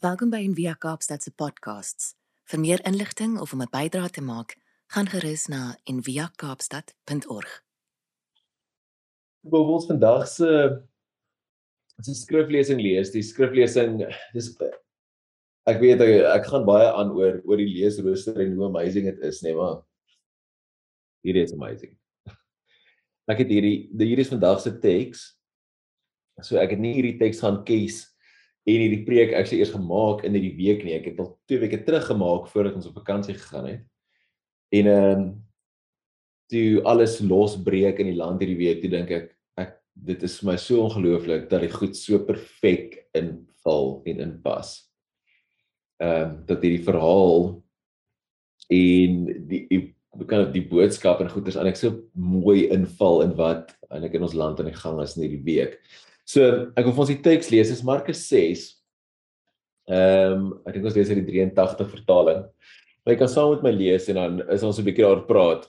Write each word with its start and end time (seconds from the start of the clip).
Welkom 0.00 0.30
by 0.32 0.38
Envia 0.40 0.72
Kaapstad 0.80 1.20
se 1.20 1.28
podcasts. 1.36 2.14
Vir 2.48 2.60
meer 2.62 2.80
inligting 2.88 3.34
of 3.36 3.50
om 3.52 3.60
'n 3.60 3.68
bydrae 3.68 4.08
te 4.08 4.22
maak, 4.24 4.56
gaan 4.88 5.06
gerus 5.06 5.46
na 5.46 5.76
enviakaapstad.org. 5.84 7.50
Wil 9.40 9.64
ons 9.74 9.86
vandag 9.86 10.28
se 10.28 10.80
se 12.00 12.14
skriflesing 12.14 12.80
lees. 12.80 13.10
Die 13.10 13.22
skriflesing 13.22 13.98
dis 14.32 14.56
ek 15.66 15.80
weet 15.80 16.00
ek, 16.00 16.24
ek 16.32 16.46
gaan 16.46 16.64
baie 16.64 16.88
aan 16.92 17.10
oor 17.10 17.42
oor 17.44 17.56
die 17.56 17.68
leesrooster 17.68 18.40
en 18.40 18.56
hoe 18.56 18.64
amazing 18.72 19.04
dit 19.04 19.18
is, 19.18 19.42
nee 19.42 19.54
maar 19.54 19.82
hierdie 21.20 21.42
is 21.42 21.52
amazing. 21.52 21.92
Ek 23.28 23.38
het 23.38 23.48
hierdie 23.48 23.90
hier 23.92 24.18
is 24.18 24.32
vandag 24.32 24.60
se 24.60 24.72
teks. 24.80 25.36
So 26.40 26.56
ek 26.56 26.70
het 26.70 26.80
nie 26.80 26.94
hierdie 26.94 27.18
teks 27.18 27.40
gaan 27.40 27.64
kies 27.64 28.09
en 28.68 28.82
hierdie 28.82 29.04
preek 29.06 29.32
ek 29.36 29.48
sê 29.48 29.58
eers 29.60 29.72
gemaak 29.74 30.24
in 30.26 30.36
hierdie 30.36 30.56
week 30.58 30.82
nie. 30.84 30.96
Ek 30.98 31.10
het 31.10 31.20
al 31.22 31.32
2 31.50 31.62
weke 31.64 31.80
terug 31.86 32.06
gemaak 32.10 32.48
voordat 32.52 32.76
ons 32.78 32.88
op 32.90 32.98
vakansie 33.00 33.36
gegaan 33.38 33.70
het. 33.72 33.86
En 34.74 34.90
ehm 34.90 35.22
um, 35.22 35.30
toe 36.50 36.82
alles 36.82 37.20
losbreek 37.22 38.00
in 38.02 38.08
die 38.10 38.18
land 38.18 38.40
hierdie 38.42 38.58
week, 38.58 38.80
toe 38.82 38.90
dink 38.90 39.10
ek 39.14 39.28
ek 39.62 39.76
dit 39.94 40.22
is 40.26 40.40
vir 40.40 40.48
my 40.48 40.56
so 40.58 40.82
ongelooflik 40.82 41.44
dat 41.50 41.62
dit 41.62 41.74
goed 41.74 41.94
so 41.94 42.18
perfek 42.26 42.96
inval 43.14 44.00
en 44.10 44.24
inpas. 44.26 44.74
Ehm 46.02 46.22
um, 46.22 46.36
dat 46.50 46.66
hierdie 46.66 46.84
verhaal 46.86 47.48
en 48.70 49.24
die 49.50 49.64
die 49.70 49.82
kan 50.26 50.48
die 50.50 50.66
boodskap 50.66 51.20
en 51.22 51.30
goeders 51.30 51.56
aan 51.56 51.70
ek 51.70 51.78
so 51.78 51.94
mooi 52.18 52.66
inval 52.74 53.22
in 53.22 53.34
wat 53.38 53.70
eintlik 53.90 54.16
in 54.18 54.26
ons 54.26 54.34
land 54.34 54.58
aan 54.58 54.70
die 54.70 54.80
gang 54.82 54.98
is 55.02 55.16
in 55.16 55.24
hierdie 55.26 55.44
week. 55.46 55.78
So 56.30 56.46
ek 56.78 56.86
wil 56.86 56.94
vir 56.94 57.02
ons 57.02 57.10
die 57.10 57.22
teks 57.24 57.48
lees, 57.50 57.72
is 57.74 57.82
Markus 57.86 58.22
6. 58.30 58.68
Ehm 59.90 60.34
um, 60.36 60.48
ek 60.68 60.76
dink 60.76 60.86
ons 60.86 60.96
lees 60.98 61.10
uit 61.10 61.18
die 61.24 61.26
83 61.32 61.88
vertaling. 61.90 62.44
Maar 63.02 63.14
jy 63.14 63.20
kan 63.22 63.30
saam 63.32 63.54
met 63.56 63.64
my 63.66 63.72
lees 63.74 64.06
en 64.12 64.18
dan 64.20 64.36
is 64.54 64.64
ons 64.66 64.78
'n 64.78 64.86
bietjie 64.86 65.06
daar 65.06 65.24
praat. 65.26 65.64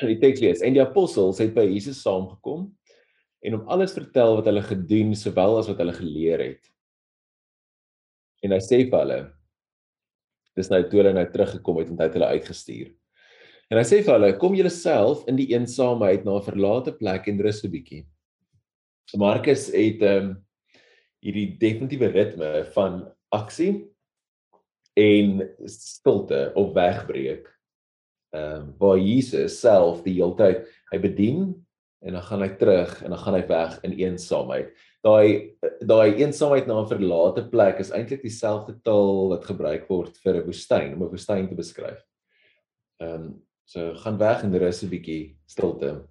Die 0.00 0.18
teks 0.18 0.40
lees: 0.42 0.62
En 0.62 0.74
die 0.74 0.82
apostels 0.82 1.38
het 1.38 1.54
by 1.54 1.66
Jesus 1.68 2.00
saamgekom 2.02 2.72
en 3.44 3.52
hom 3.54 3.68
alles 3.68 3.94
vertel 3.94 4.40
wat 4.40 4.48
hulle 4.50 4.62
gedoen 4.62 5.14
sowel 5.14 5.58
as 5.58 5.68
wat 5.70 5.78
hulle 5.78 5.94
geleer 5.94 6.42
het. 6.42 6.72
En 8.42 8.50
hy 8.50 8.58
sê 8.58 8.82
vir 8.90 8.98
hulle: 8.98 9.20
Dis 10.56 10.70
nou 10.70 10.82
toe 10.88 11.02
hulle 11.02 11.14
nou 11.14 11.26
teruggekom 11.30 11.78
het 11.78 11.92
en 11.92 12.00
hy 12.00 12.08
het 12.08 12.18
hulle 12.18 12.32
uitgestuur. 12.34 12.90
En 13.70 13.78
hy 13.78 13.86
sê 13.86 14.02
vir 14.02 14.16
hulle: 14.16 14.32
Kom 14.40 14.58
julle 14.58 14.74
self 14.74 15.22
in 15.30 15.36
die 15.36 15.52
eensaamheid 15.54 16.24
na 16.24 16.40
'n 16.40 16.48
verlate 16.50 16.96
plek 16.98 17.28
en 17.28 17.38
rus 17.38 17.62
'n 17.62 17.70
bietjie. 17.70 18.02
So 19.04 19.20
Markus 19.20 19.68
het 19.72 20.02
ehm 20.02 20.30
um, 20.30 20.32
hierdie 21.24 21.54
definitiewe 21.56 22.10
ritme 22.12 22.48
van 22.74 22.98
aksie 23.32 23.86
en 25.00 25.40
stilte 25.64 26.50
op 26.54 26.74
wegbreek. 26.76 27.48
Ehm 28.34 28.54
um, 28.54 28.72
waar 28.78 28.98
Jesus 28.98 29.60
self 29.60 30.02
die 30.04 30.18
hele 30.18 30.36
tyd 30.36 30.66
hy 30.92 31.00
bedien 31.00 31.46
en 32.04 32.18
dan 32.18 32.26
gaan 32.28 32.44
hy 32.44 32.50
terug 32.60 32.96
en 33.02 33.14
dan 33.14 33.22
gaan 33.22 33.38
hy 33.38 33.44
weg 33.48 33.76
in 33.88 33.96
eensaamheid. 33.98 34.72
Daai 35.04 35.56
daai 35.80 36.16
eensaamheid 36.20 36.68
na 36.68 36.80
'n 36.82 36.90
verlate 36.92 37.44
plek 37.48 37.80
is 37.80 37.92
eintlik 37.92 38.22
dieselfde 38.22 38.76
taal 38.84 39.28
wat 39.32 39.44
gebruik 39.44 39.88
word 39.88 40.16
vir 40.24 40.40
'n 40.40 40.46
woestyn 40.48 40.94
om 40.94 41.04
'n 41.04 41.12
woestyn 41.12 41.48
te 41.48 41.54
beskryf. 41.54 42.00
Ehm 43.00 43.14
um, 43.14 43.42
so 43.64 43.94
gaan 43.94 44.18
weg 44.18 44.42
en 44.44 44.58
rus 44.58 44.82
'n 44.82 44.90
bietjie 44.90 45.36
stilte. 45.46 46.08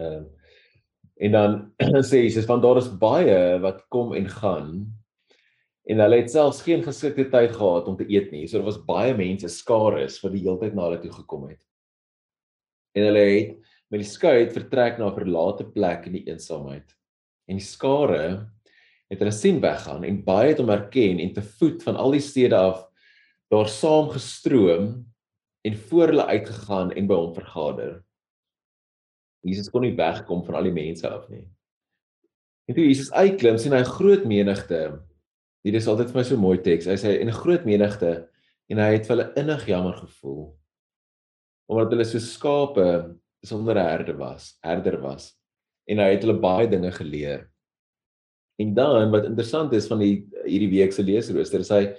Ehm 0.00 0.12
um, 0.12 0.30
En 1.22 1.32
dan 1.32 1.56
sê 2.08 2.24
Jesus 2.24 2.48
van 2.48 2.62
daar 2.62 2.80
is 2.80 2.90
baie 2.90 3.58
wat 3.62 3.84
kom 3.92 4.14
en 4.18 4.26
gaan 4.28 4.72
en 5.90 5.98
hulle 5.98 6.20
het 6.20 6.30
selfs 6.30 6.62
geen 6.62 6.82
geskikte 6.82 7.26
tyd 7.30 7.54
gehad 7.56 7.88
om 7.90 7.96
te 7.98 8.06
eet 8.06 8.30
nie. 8.30 8.44
So 8.46 8.60
daar 8.60 8.68
was 8.70 8.82
baie 8.86 9.14
mense 9.18 9.50
skaar 9.50 9.98
is 10.02 10.20
wat 10.22 10.34
die 10.34 10.44
hele 10.44 10.60
tyd 10.60 10.76
na 10.78 10.86
hulle 10.86 11.00
toe 11.02 11.10
gekom 11.14 11.48
het. 11.50 11.58
En 12.94 13.08
hulle 13.08 13.24
het 13.26 13.56
met 13.90 14.02
die 14.02 14.08
skuit 14.08 14.54
vertrek 14.54 14.98
na 14.98 15.10
'n 15.10 15.18
verlate 15.18 15.66
plek 15.74 16.06
in 16.06 16.18
die 16.18 16.26
eensaamheid. 16.30 16.86
En 17.48 17.58
die 17.58 17.66
skare 17.66 18.50
het 19.10 19.18
hulle 19.18 19.34
sien 19.34 19.60
weggaan 19.60 20.04
en 20.04 20.24
baie 20.24 20.48
het 20.48 20.62
hom 20.62 20.70
herken 20.70 21.18
en 21.20 21.32
te 21.32 21.42
voet 21.42 21.82
van 21.82 21.96
al 21.96 22.14
die 22.14 22.24
stede 22.24 22.56
af 22.56 22.86
daar 23.52 23.68
saam 23.68 24.08
gestroom 24.08 25.04
en 25.62 25.76
voor 25.76 26.06
hulle 26.06 26.26
uitgegaan 26.26 26.92
en 26.92 27.06
by 27.06 27.14
hom 27.14 27.34
vergader. 27.34 28.02
Jesus 29.42 29.70
kon 29.70 29.82
nie 29.82 29.96
wegkom 29.96 30.44
van 30.46 30.54
al 30.54 30.68
die 30.68 30.74
mense 30.74 31.08
af 31.08 31.28
nie. 31.28 31.44
En 32.70 32.76
toe 32.76 32.84
Jesus 32.86 33.10
uitklim, 33.10 33.58
sien 33.58 33.74
hy 33.74 33.82
'n 33.82 33.94
groot 33.98 34.24
menigte. 34.24 35.02
Hier 35.64 35.74
is 35.74 35.86
altyd 35.86 36.10
vir 36.10 36.18
my 36.18 36.24
so 36.24 36.36
mooi 36.36 36.58
teks. 36.58 36.86
Hy 36.86 36.96
sê 36.96 37.20
en 37.20 37.28
'n 37.28 37.40
groot 37.42 37.64
menigte 37.64 38.28
en 38.70 38.78
hy 38.78 38.92
het 38.92 39.06
vir 39.06 39.16
hulle 39.16 39.32
innig 39.36 39.66
jammer 39.66 39.94
gevoel. 39.94 40.54
Omdat 41.68 41.90
hulle 41.90 42.04
so 42.04 42.18
skape 42.18 43.16
sonder 43.44 43.76
'n 43.76 43.86
herder 43.86 44.16
was, 44.16 44.58
herder 44.62 45.00
was. 45.00 45.34
En 45.88 45.98
hy 45.98 46.14
het 46.14 46.22
hulle 46.22 46.38
baie 46.38 46.68
dinge 46.68 46.92
geleer. 46.92 47.50
En 48.60 48.74
dan 48.74 49.10
wat 49.10 49.24
interessant 49.24 49.72
is 49.72 49.88
van 49.88 49.98
die 49.98 50.26
hierdie 50.44 50.70
week 50.70 50.92
se 50.92 51.02
leesrooster, 51.02 51.60
is 51.60 51.70
hy 51.70 51.94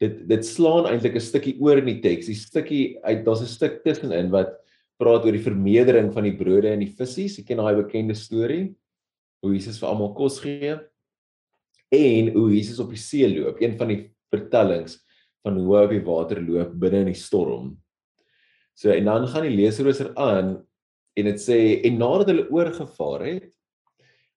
dit 0.00 0.28
dit 0.28 0.46
slaan 0.46 0.86
eintlik 0.86 1.14
'n 1.14 1.20
stukkie 1.20 1.56
oor 1.60 1.78
in 1.78 1.86
die 1.86 2.00
teks. 2.00 2.26
Die 2.26 2.34
stukkie 2.34 2.98
uit 3.04 3.24
daar's 3.24 3.42
'n 3.42 3.46
stuk 3.46 3.84
tussenin 3.84 4.30
wat 4.30 4.58
praat 4.98 5.24
oor 5.24 5.34
die 5.34 5.44
vermeerdering 5.44 6.10
van 6.14 6.26
die 6.26 6.36
brode 6.36 6.72
en 6.72 6.82
die 6.82 6.92
visse. 6.98 7.28
Jy 7.28 7.44
ken 7.46 7.62
daai 7.62 7.78
bekende 7.78 8.16
storie 8.18 8.68
hoe 9.44 9.54
Jesus 9.54 9.78
vir 9.78 9.92
almal 9.92 10.14
kos 10.18 10.40
gee 10.42 10.74
en 11.94 12.30
hoe 12.34 12.48
Jesus 12.52 12.80
op 12.82 12.90
die 12.92 13.00
see 13.00 13.28
loop. 13.30 13.60
Een 13.62 13.78
van 13.78 13.92
die 13.92 14.00
vertellings 14.32 14.98
van 15.46 15.60
hoe 15.60 15.76
hy 15.76 15.84
op 15.86 15.94
die 15.94 16.06
water 16.06 16.42
loop 16.42 16.74
binne 16.82 17.04
in 17.06 17.12
die 17.12 17.18
storm. 17.18 17.76
So 18.78 18.90
en 18.94 19.06
dan 19.10 19.26
gaan 19.30 19.46
die 19.46 19.54
leesrooster 19.54 20.10
aan 20.18 20.56
en 21.18 21.30
dit 21.30 21.40
sê 21.42 21.58
en 21.86 21.98
nadat 21.98 22.32
hulle 22.32 22.48
oorgevaar 22.54 23.24
het, 23.26 23.48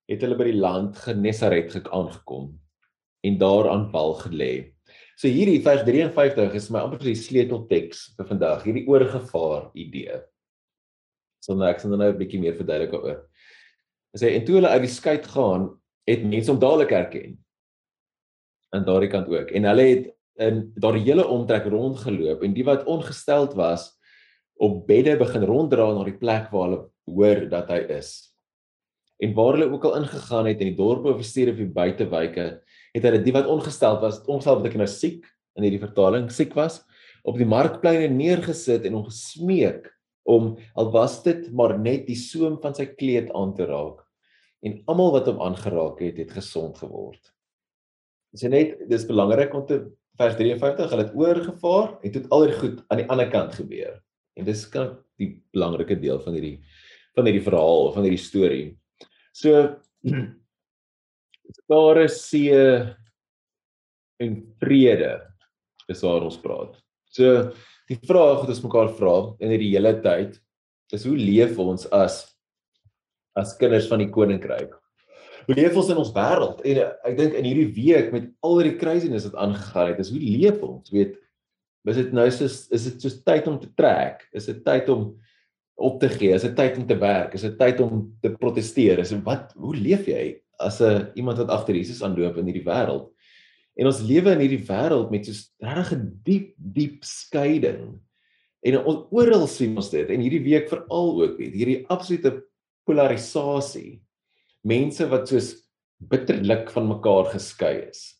het 0.09 0.23
hulle 0.25 0.37
by 0.37 0.47
die 0.49 0.59
land 0.61 0.97
Genesaret 1.01 1.73
aangekom 1.89 2.51
en 3.25 3.37
daar 3.41 3.69
aan 3.69 3.89
Paul 3.93 4.15
gelê. 4.21 4.73
So 5.17 5.29
hierdie 5.29 5.61
vers 5.61 5.83
53 5.85 6.55
is 6.57 6.69
my 6.73 6.81
amper 6.85 7.01
die 7.05 7.17
sleutelteks 7.17 8.11
vir 8.17 8.29
vandag, 8.29 8.65
hierdie 8.65 8.87
oorgevaar 8.89 9.69
idee 9.77 10.21
sonder 11.41 11.71
ek 11.71 11.81
sonder 11.81 11.99
nou 11.99 12.11
'n 12.11 12.17
bietjie 12.17 12.39
meer 12.39 12.55
verduidelik 12.55 12.93
oor. 12.93 13.19
Hy 14.13 14.17
sê 14.19 14.35
en 14.35 14.45
toe 14.45 14.55
hulle 14.59 14.69
uit 14.69 14.81
die 14.85 14.91
skei 14.91 15.17
gaan, 15.23 15.69
het 16.07 16.23
mense 16.23 16.51
hom 16.51 16.59
dadelik 16.59 16.91
herken. 16.91 17.37
Aan 18.73 18.85
daardie 18.85 19.11
kant 19.11 19.27
ook. 19.27 19.51
En 19.51 19.63
hulle 19.63 19.85
het 19.87 20.11
in 20.39 20.73
daardie 20.75 21.05
hele 21.05 21.27
omtrek 21.27 21.67
rondgeloop 21.69 22.43
en 22.43 22.53
die 22.53 22.65
wat 22.65 22.85
ongesteld 22.89 23.53
was 23.59 23.91
op 24.61 24.85
bedde 24.87 25.17
begin 25.17 25.43
ronddra 25.43 25.87
na 25.93 26.03
die 26.07 26.17
plek 26.17 26.51
waar 26.51 26.67
hulle 26.67 26.81
hoor 27.09 27.49
dat 27.49 27.69
hy 27.73 27.79
is. 27.97 28.11
En 29.21 29.33
waar 29.37 29.57
hulle 29.57 29.69
ook 29.71 29.85
al 29.85 29.99
ingegaan 30.01 30.47
het 30.49 30.61
in 30.61 30.71
die 30.71 30.77
dorpe 30.77 31.13
of 31.13 31.23
stuur 31.25 31.51
of 31.51 31.59
die 31.61 31.69
buitewyke, 31.69 32.45
het 32.93 33.03
hulle 33.05 33.21
die 33.21 33.33
wat 33.33 33.49
ongesteld 33.49 34.01
was, 34.01 34.21
ongesteld 34.25 34.61
beteken 34.61 34.83
nou 34.83 34.89
siek 34.89 35.25
in 35.57 35.65
hierdie 35.67 35.81
vertaling, 35.81 36.29
siek 36.33 36.55
was, 36.57 36.81
op 37.27 37.37
die 37.37 37.45
markpleine 37.45 38.09
neergesit 38.13 38.85
en 38.87 38.97
hom 38.97 39.05
gesmeek 39.09 39.91
om 40.29 40.53
al 40.77 40.91
was 40.93 41.21
dit 41.25 41.49
maar 41.55 41.77
net 41.79 42.05
die 42.07 42.17
soem 42.19 42.59
van 42.61 42.75
sy 42.77 42.85
kleed 42.93 43.31
aan 43.37 43.55
te 43.57 43.65
raak 43.69 44.03
en 44.61 44.77
almal 44.91 45.15
wat 45.15 45.29
hom 45.31 45.41
aangeraak 45.41 46.01
het 46.05 46.19
het 46.21 46.35
gesond 46.35 46.77
geword. 46.77 47.21
Dis 48.31 48.45
net 48.45 48.77
dis 48.89 49.07
belangrik 49.09 49.53
om 49.57 49.65
te 49.65 49.81
vers 50.19 50.37
53 50.37 50.91
hulle 50.93 51.05
het 51.07 51.17
oorgevaar 51.17 51.95
en 52.03 52.13
dit 52.13 52.29
al 52.29 52.45
die 52.45 52.57
goed 52.59 52.83
aan 52.87 53.01
die 53.01 53.09
ander 53.09 53.29
kant 53.31 53.57
gebeur. 53.57 53.97
En 54.37 54.45
dis 54.47 54.63
kan 54.71 54.93
die 55.19 55.33
belangrike 55.53 55.97
deel 55.99 56.21
van 56.23 56.37
hierdie 56.37 56.59
van 57.17 57.27
hierdie 57.27 57.43
verhaal 57.43 57.89
van 57.95 58.05
hierdie 58.07 58.21
storie. 58.21 58.67
So 59.35 59.75
daar 61.71 62.03
is 62.05 62.21
see 62.29 62.53
en 64.21 64.37
vrede 64.61 65.11
is 65.91 66.03
waar 66.05 66.23
ons 66.23 66.39
praat. 66.39 66.77
So 67.11 67.51
Die 67.91 67.97
vraag 68.07 68.45
wat 68.45 68.51
ons 68.53 68.61
mekaar 68.63 68.91
vra 68.95 69.15
in 69.43 69.51
hierdie 69.51 69.73
hele 69.73 69.91
tyd 70.03 70.37
is 70.95 71.03
hoe 71.07 71.17
leef 71.17 71.57
ons 71.59 71.89
as 71.91 72.21
as 73.39 73.51
kinders 73.59 73.89
van 73.91 73.99
die 74.03 74.11
koninkryk? 74.11 74.71
Hoe 75.47 75.55
leef 75.57 75.75
ons 75.79 75.89
in 75.91 75.99
ons 75.99 76.11
wêreld? 76.15 76.61
En 76.67 76.79
ek 77.09 77.17
dink 77.17 77.35
in 77.35 77.47
hierdie 77.47 77.67
week 77.75 78.13
met 78.15 78.29
al 78.47 78.61
die 78.63 78.77
craziness 78.79 79.27
wat 79.27 79.37
aangegaan 79.43 79.91
het, 79.91 79.99
is 80.03 80.11
hoe 80.13 80.21
leef 80.23 80.63
ons? 80.63 80.91
Weet 80.93 81.17
is 81.91 81.97
dit 81.97 82.11
nou 82.15 82.27
soos 82.31 82.57
is 82.71 82.87
dit 82.87 83.03
soos 83.03 83.19
tyd 83.27 83.51
om 83.51 83.59
te 83.59 83.71
trek? 83.75 84.23
Is 84.37 84.47
dit 84.47 84.63
tyd 84.63 84.87
om 84.93 85.09
op 85.81 85.99
te 85.99 86.11
gee? 86.13 86.31
Is 86.37 86.47
dit 86.47 86.55
tyd 86.55 86.79
om 86.79 86.87
te 86.87 86.99
werk? 87.01 87.35
Is 87.35 87.43
dit 87.47 87.57
tyd 87.59 87.83
om 87.83 88.05
te 88.23 88.31
proteseer? 88.39 89.03
Is 89.03 89.11
wat 89.25 89.51
hoe 89.59 89.75
leef 89.75 90.07
jy 90.07 90.37
as 90.63 90.79
'n 90.79 91.11
iemand 91.19 91.43
wat 91.43 91.51
agter 91.59 91.75
Jesus 91.75 92.03
aanloop 92.03 92.37
in 92.37 92.47
hierdie 92.47 92.67
wêreld? 92.67 93.10
En 93.79 93.87
ons 93.87 94.01
lewe 94.03 94.33
in 94.35 94.43
hierdie 94.43 94.63
wêreld 94.67 95.11
met 95.13 95.25
so 95.25 95.33
regtig 95.63 95.91
'n 95.97 96.07
diep 96.25 96.47
diep 96.57 97.03
skeiding. 97.03 97.99
En 98.61 98.77
ons 98.85 99.07
oral 99.11 99.47
sien 99.47 99.75
ons 99.75 99.89
dit 99.89 100.09
en 100.09 100.21
hierdie 100.21 100.43
week 100.43 100.69
veral 100.69 101.21
ook 101.23 101.37
weet 101.37 101.53
hierdie 101.53 101.85
absolute 101.89 102.43
polarisasie. 102.85 104.01
Mense 104.63 105.07
wat 105.09 105.27
soos 105.27 105.55
bitterlik 105.97 106.69
van 106.73 106.87
mekaar 106.87 107.31
geskei 107.33 107.89
is. 107.89 108.17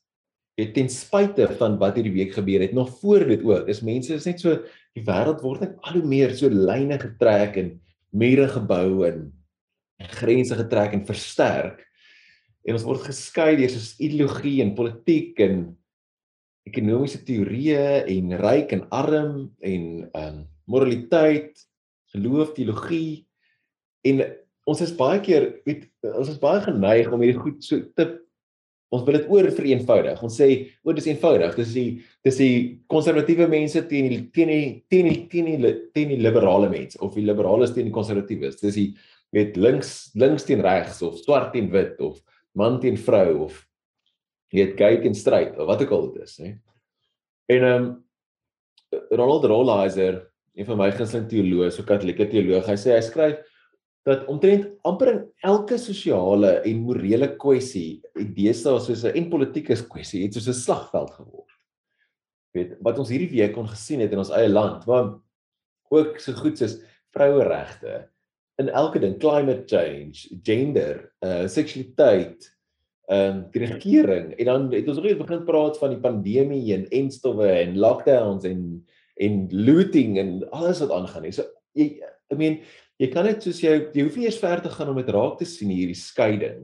het 0.60 0.74
ten 0.76 0.90
spyte 0.90 1.48
van 1.58 1.78
wat 1.80 1.96
hierdie 1.96 2.14
week 2.14 2.34
gebeur 2.36 2.62
het, 2.62 2.74
nog 2.76 2.92
voor 3.00 3.24
dit 3.26 3.42
ook. 3.42 3.66
Dis 3.66 3.82
mense 3.82 4.14
is 4.14 4.28
net 4.28 4.42
so 4.44 4.60
die 4.94 5.04
wêreld 5.08 5.42
word 5.42 5.64
net 5.64 5.78
al 5.82 5.96
hoe 5.98 6.06
meer 6.06 6.36
so 6.38 6.52
lyne 6.52 7.00
getrek 7.00 7.58
en 7.58 7.72
mure 8.12 8.48
gebou 8.52 9.08
en 9.08 9.32
grense 10.20 10.56
getrek 10.60 10.94
en 10.94 11.06
versterk. 11.08 11.82
En 12.68 12.78
ons 12.78 12.86
word 12.86 13.08
geskei 13.10 13.56
deur 13.58 13.72
soos 13.74 13.96
ideologie 14.00 14.60
en 14.64 14.76
politiek 14.78 15.40
en 15.42 15.64
ekonomiese 16.70 17.24
teorieë 17.26 18.06
en 18.14 18.36
ryk 18.42 18.76
en 18.78 18.86
arm 18.94 19.36
en 19.60 19.86
ehm 20.06 20.28
um, 20.28 20.48
moraliteit, 20.72 21.58
geloof, 22.14 22.54
teologie 22.56 23.26
en 24.08 24.22
ons 24.70 24.82
is 24.86 24.94
baie 24.96 25.20
keer 25.26 25.48
weet 25.66 25.88
ons 26.14 26.30
is 26.32 26.40
baie 26.40 26.62
geneig 26.64 27.10
om 27.12 27.24
hierdie 27.24 27.42
goed 27.42 27.66
so 27.66 27.82
te 27.98 28.06
ons 28.92 29.06
wil 29.08 29.16
dit 29.16 29.28
oor 29.32 29.48
vereenvoudig. 29.56 30.20
Ons 30.26 30.38
sê 30.42 30.48
o, 30.84 30.92
dis 30.96 31.08
eenvoudig. 31.08 31.54
Dis 31.56 31.72
die 31.78 31.88
dis 32.28 32.40
die 32.42 32.56
konservatiewe 32.92 33.48
mense 33.52 33.86
teen 33.88 34.10
die 34.12 34.22
teen 34.36 34.52
die 34.52 34.66
teen 34.92 35.08
die 35.08 35.22
teen 35.32 35.48
die 35.48 35.74
teen 35.96 36.12
die 36.12 36.20
liberale 36.20 36.70
mense 36.72 37.00
of 37.00 37.16
die 37.16 37.24
liberales 37.26 37.72
teen 37.76 37.88
die 37.88 37.96
konservatiewes. 37.96 38.60
Dis 38.60 38.76
die 38.76 38.90
weet 39.36 39.56
links 39.56 40.12
links 40.20 40.44
teen 40.48 40.64
regs 40.66 41.00
of 41.08 41.16
swart 41.24 41.54
teen 41.56 41.72
wit 41.72 42.00
of 42.04 42.20
man 42.58 42.80
teen 42.80 42.98
vrou 42.98 43.46
of 43.48 43.68
weet 44.52 44.76
gay 44.80 45.00
teen 45.02 45.16
straight 45.16 45.58
of 45.58 45.70
wat 45.70 45.82
ook 45.86 45.92
al 45.96 46.12
dit 46.12 46.24
is, 46.24 46.38
hè. 46.38 46.52
En 47.52 47.64
ehm 47.64 47.84
um, 47.84 48.10
Ronald 49.10 49.46
Rolheiser, 49.48 50.18
een 50.54 50.68
van 50.68 50.78
my 50.78 50.90
gunsteling 50.92 51.30
teoloë, 51.32 51.70
so 51.72 51.88
katolieke 51.88 52.28
teoloog, 52.28 52.68
hy 52.68 52.76
sê 52.76 52.92
hy 52.92 53.04
skryf 53.06 53.40
dat 54.08 54.26
omtrent 54.32 54.68
amper 54.88 55.12
in 55.14 55.22
elke 55.48 55.78
sosiale 55.80 56.58
en 56.68 56.82
morele 56.84 57.30
kwessie, 57.40 58.02
deesdae 58.36 58.82
soos 58.84 59.06
'n 59.06 59.16
en 59.16 59.30
politieke 59.30 59.78
kwessie, 59.88 60.26
het 60.26 60.34
soos 60.34 60.50
'n 60.50 60.60
slagveld 60.60 61.12
geword. 61.12 61.52
Weet, 62.52 62.76
wat 62.82 63.00
ons 63.00 63.10
hierdie 63.10 63.32
week 63.32 63.54
kon 63.54 63.68
gesien 63.68 64.02
het 64.02 64.12
in 64.12 64.18
ons 64.18 64.30
eie 64.32 64.50
land, 64.50 64.84
waar 64.86 65.20
ook 65.90 66.20
so 66.20 66.34
goed 66.34 66.58
soos 66.58 66.82
vroueregte 67.14 68.11
in 68.62 68.72
elke 68.78 69.02
ding, 69.02 69.18
climate 69.20 69.68
change, 69.70 70.28
gender, 70.46 71.08
uh 71.26 71.46
seksualiteit, 71.50 72.48
ehm 73.12 73.38
um, 73.38 73.40
die 73.52 73.66
regering 73.66 74.32
en 74.40 74.48
dan 74.48 74.68
het 74.72 74.88
ons 74.88 75.02
ook 75.02 75.24
begin 75.26 75.44
praat 75.44 75.78
van 75.82 75.92
die 75.92 76.00
pandemie 76.00 76.74
en 76.76 76.86
enstowwe 76.96 77.50
en 77.50 77.80
lockdowns 77.82 78.46
en 78.48 78.62
en 79.22 79.48
looting 79.52 80.18
en 80.18 80.30
alles 80.56 80.80
wat 80.80 80.94
aangaan. 80.96 81.28
So 81.34 81.44
jy 81.76 81.98
I 82.32 82.38
mean 82.40 82.62
jy 83.02 83.10
kan 83.12 83.28
net 83.28 83.44
soos 83.44 83.60
jy 83.60 83.74
jy 83.92 84.06
hoef 84.06 84.16
nie 84.16 84.30
eers 84.30 84.40
ver 84.40 84.62
te 84.64 84.72
gaan 84.72 84.94
om 84.94 85.02
dit 85.02 85.12
raak 85.12 85.40
te 85.40 85.48
sien 85.50 85.74
hierdie 85.74 85.98
skeiding. 85.98 86.64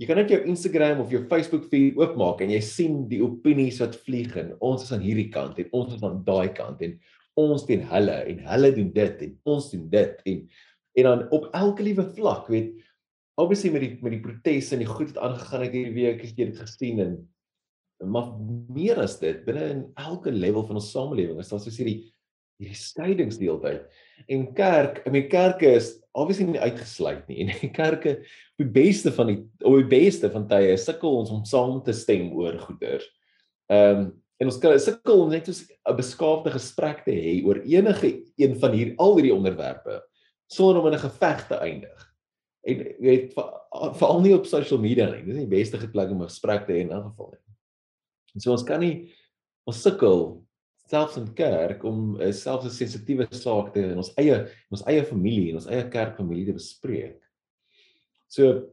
Jy 0.00 0.08
kan 0.08 0.20
net 0.20 0.32
jou 0.32 0.40
Instagram 0.48 1.00
of 1.00 1.10
jou 1.12 1.22
Facebook 1.28 1.66
feed 1.72 1.96
oopmaak 2.00 2.44
en 2.44 2.52
jy 2.52 2.60
sien 2.64 3.02
die 3.08 3.22
opinies 3.24 3.80
wat 3.80 3.96
vlieg 4.04 4.36
en 4.40 4.54
ons 4.60 4.84
is 4.84 4.92
aan 4.96 5.04
hierdie 5.04 5.28
kant 5.32 5.58
en 5.60 5.72
ons 5.76 5.96
is 5.96 6.04
aan 6.04 6.20
daai 6.26 6.52
kant 6.56 6.80
en 6.84 6.98
ons 7.40 7.64
teen 7.64 7.82
hulle 7.88 8.16
en 8.32 8.40
hulle 8.52 8.70
doen 8.76 8.92
dit 8.96 9.24
en 9.26 9.36
ons 9.54 9.70
doen 9.72 9.84
dit 9.92 10.32
en 10.32 10.40
en 10.98 11.08
dan 11.08 11.26
op 11.30 11.48
elke 11.54 11.82
liewe 11.86 12.06
vlak 12.16 12.48
weet 12.52 12.78
obviously 13.40 13.72
met 13.72 13.84
die 13.86 13.92
met 14.02 14.16
die 14.16 14.22
proteste 14.24 14.76
en 14.76 14.84
die 14.84 14.90
goed 14.90 15.12
wat 15.12 15.22
aangegaan 15.26 15.66
het 15.66 15.76
hierdie 15.76 15.98
week 15.98 16.24
het 16.24 16.38
jy 16.38 16.50
dit 16.50 16.64
gesien 16.64 17.04
en 17.04 17.18
maar 18.00 18.32
meer 18.72 18.96
as 19.02 19.18
dit 19.20 19.44
binne 19.44 19.66
in 19.74 19.82
elke 20.00 20.32
level 20.32 20.64
van 20.66 20.80
ons 20.80 20.92
samelewing 20.92 21.40
is 21.42 21.52
daar 21.52 21.60
soos 21.60 21.76
hierdie 21.76 22.10
hierdie 22.60 22.76
skeidingsdeeltyd. 22.76 23.86
En 24.28 24.46
kerk, 24.56 25.00
I 25.06 25.12
mean 25.12 25.28
kerke 25.32 25.68
is 25.78 25.94
obviously 26.12 26.46
nie 26.50 26.60
uitgesluit 26.60 27.28
nie. 27.30 27.46
En 27.64 27.72
kerke 27.72 28.18
op 28.20 28.64
die 28.64 28.72
beste 28.74 29.12
van 29.16 29.32
die 29.32 29.38
op 29.64 29.78
die 29.80 29.90
beste 29.90 30.30
van 30.32 30.46
tye 30.50 30.76
sukkel 30.80 31.22
ons 31.22 31.32
om 31.32 31.44
saam 31.48 31.80
te 31.86 31.96
stem 31.96 32.30
oor 32.36 32.58
goeders. 32.66 33.06
Ehm 33.72 34.04
um, 34.06 34.10
en 34.40 34.48
ons 34.48 34.56
kan 34.56 34.72
sukkel 34.80 35.18
om 35.20 35.28
net 35.28 35.50
'n 35.52 35.96
beskaafde 35.98 36.48
gesprek 36.54 37.02
te 37.04 37.12
hê 37.12 37.32
oor 37.44 37.58
enige 37.60 38.22
een 38.40 38.54
van 38.56 38.72
hier 38.72 38.94
al 38.96 39.18
hierdie 39.18 39.34
onderwerpe 39.34 39.98
sonder 40.50 40.80
om 40.80 40.86
in 40.90 40.98
'n 40.98 41.06
geveg 41.06 41.46
te 41.46 41.54
eindig. 41.54 42.06
En 42.66 42.76
jy 42.76 42.96
weet 42.98 43.32
veral 43.96 44.20
nie 44.20 44.34
op 44.34 44.46
social 44.46 44.80
media 44.80 45.06
nie. 45.10 45.24
Dis 45.24 45.36
nie 45.36 45.46
die 45.46 45.56
beste 45.56 45.90
plek 45.90 46.10
om 46.10 46.22
'n 46.22 46.28
gesprek 46.28 46.66
te 46.66 46.72
hê 46.72 46.80
in 46.80 46.92
'n 46.92 47.02
geval 47.10 47.30
nie. 47.32 47.54
En 48.34 48.40
so 48.40 48.52
ons 48.52 48.64
kan 48.64 48.80
nie 48.80 49.12
ons 49.66 49.82
sukkel 49.82 50.42
selfs 50.90 51.16
in 51.16 51.32
kerk 51.34 51.84
om 51.84 52.20
'n 52.20 52.32
selfs 52.32 52.66
'n 52.66 52.70
sensitiewe 52.70 53.26
saak 53.30 53.72
te 53.72 53.80
in 53.80 53.96
ons 53.96 54.12
eie 54.16 54.34
in 54.34 54.76
ons 54.76 54.86
eie 54.86 55.04
familie 55.04 55.50
en 55.50 55.56
ons 55.56 55.66
eie 55.66 55.88
kerkfamilie 55.88 56.46
te 56.46 56.52
bespreek. 56.52 57.20
So 58.28 58.70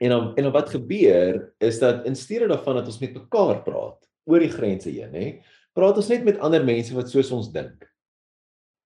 en 0.00 0.10
dan 0.10 0.36
en 0.36 0.42
dan 0.42 0.52
wat 0.52 0.70
gebeur 0.70 1.54
is 1.58 1.78
dat 1.78 2.06
in 2.06 2.16
steede 2.16 2.48
daarvan 2.48 2.76
dat 2.76 2.86
ons 2.86 3.00
met 3.00 3.14
mekaar 3.14 3.62
praat 3.62 4.08
oor 4.24 4.40
die 4.40 4.50
grense 4.50 4.90
heen, 4.90 5.12
nê, 5.12 5.42
praat 5.74 5.96
ons 5.96 6.08
net 6.08 6.24
met 6.24 6.38
ander 6.38 6.64
mense 6.64 6.94
wat 6.94 7.10
soos 7.10 7.30
ons 7.30 7.52
dink. 7.52 7.84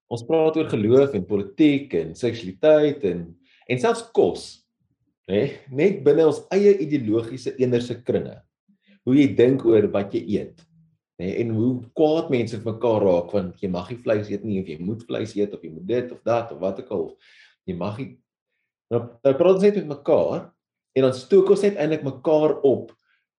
Ons 0.09 0.25
praat 0.25 0.57
oor 0.57 0.69
geloof 0.71 1.15
en 1.15 1.27
politiek 1.29 1.93
en 1.95 2.15
seksualiteit 2.17 3.05
en 3.05 3.27
en 3.69 3.81
selfs 3.81 4.07
kos, 4.17 4.43
nê, 5.29 5.61
net 5.69 5.99
binne 6.05 6.25
ons 6.25 6.41
eie 6.57 6.71
ideologiese 6.81 7.53
eenderse 7.61 7.99
kringe. 8.01 8.39
Hoe 9.05 9.19
jy 9.19 9.27
dink 9.37 9.67
oor 9.69 9.91
wat 9.93 10.15
jy 10.17 10.23
eet 10.39 10.65
nê 11.19 11.27
nee, 11.27 11.39
en 11.43 11.51
hoe 11.51 11.71
kwaad 11.99 12.31
mense 12.31 12.55
vir 12.55 12.71
mekaar 12.71 13.03
raak 13.03 13.33
want 13.35 13.63
jy 13.63 13.71
mag 13.75 13.89
nie 13.91 13.99
vleis 14.05 14.29
eet 14.31 14.45
nie 14.47 14.61
of 14.63 14.69
jy 14.71 14.77
moet 14.79 15.01
vleis 15.09 15.35
eet 15.35 15.55
of 15.57 15.65
jy 15.67 15.73
moet 15.75 15.89
dit 15.89 16.13
of 16.15 16.21
dat 16.27 16.53
of 16.55 16.61
wat 16.63 16.79
ook 16.79 16.93
al 16.95 17.09
jy 17.67 17.75
mag 17.79 17.99
nie 17.99 18.13
nou, 18.93 19.01
nou 19.27 19.33
praat 19.41 19.59
ons 19.59 19.67
net 19.67 19.81
met 19.81 19.91
mekaar 19.97 20.45
en 20.95 21.07
dan 21.09 21.17
stook 21.19 21.51
ons 21.51 21.65
net 21.67 21.81
eintlik 21.83 22.07
mekaar 22.07 22.55
op 22.63 22.95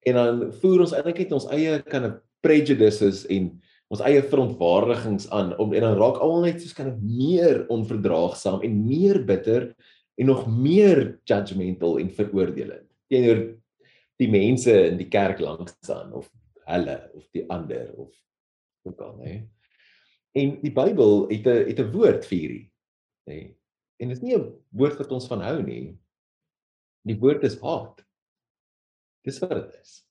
en 0.08 0.20
dan 0.20 0.44
voer 0.60 0.84
ons 0.84 0.96
eintlik 0.98 1.24
net 1.24 1.32
ons 1.40 1.48
eie 1.56 1.80
kan 1.88 2.10
'n 2.10 2.20
prejudices 2.44 3.24
en 3.32 3.48
ons 3.90 4.04
eie 4.06 4.22
verontwaardigings 4.22 5.30
aan 5.34 5.56
om 5.58 5.74
en 5.74 5.86
dan 5.86 5.98
raak 5.98 6.20
almal 6.22 6.46
net 6.46 6.62
soos 6.62 6.76
kan 6.78 6.92
meer 7.02 7.66
onverdraagsaam 7.74 8.62
en 8.66 8.84
meer 8.86 9.24
bitter 9.26 9.72
en 10.20 10.30
nog 10.30 10.46
meer 10.48 11.20
judgmental 11.30 11.98
en 12.00 12.12
veroordelend 12.14 12.88
teenoor 13.10 13.46
die 14.20 14.30
mense 14.30 14.74
in 14.90 15.00
die 15.00 15.10
kerk 15.10 15.40
langs 15.42 15.94
aan 15.94 16.14
of 16.14 16.30
hulle 16.70 16.98
of 17.18 17.26
die 17.36 17.46
ander 17.50 17.88
of 17.98 18.12
ook 18.88 19.02
al 19.04 19.16
nê. 19.20 19.38
En 20.38 20.58
die 20.62 20.74
Bybel 20.74 21.26
het 21.32 21.48
'n 21.48 21.66
het 21.70 21.80
'n 21.80 21.92
woord 21.92 22.26
vir 22.26 22.38
hierdie 22.40 22.72
nê. 23.30 23.56
En 24.00 24.08
dit 24.10 24.18
is 24.18 24.24
nie 24.24 24.36
'n 24.36 24.54
woord 24.70 24.98
wat 24.98 25.12
ons 25.12 25.28
van 25.28 25.42
hou 25.42 25.62
nie. 25.64 25.98
Die 27.06 27.20
woord 27.20 27.44
is 27.44 27.60
haat. 27.62 28.06
Dis 29.24 29.40
wat 29.40 29.50
dit 29.50 29.82
is. 29.82 30.06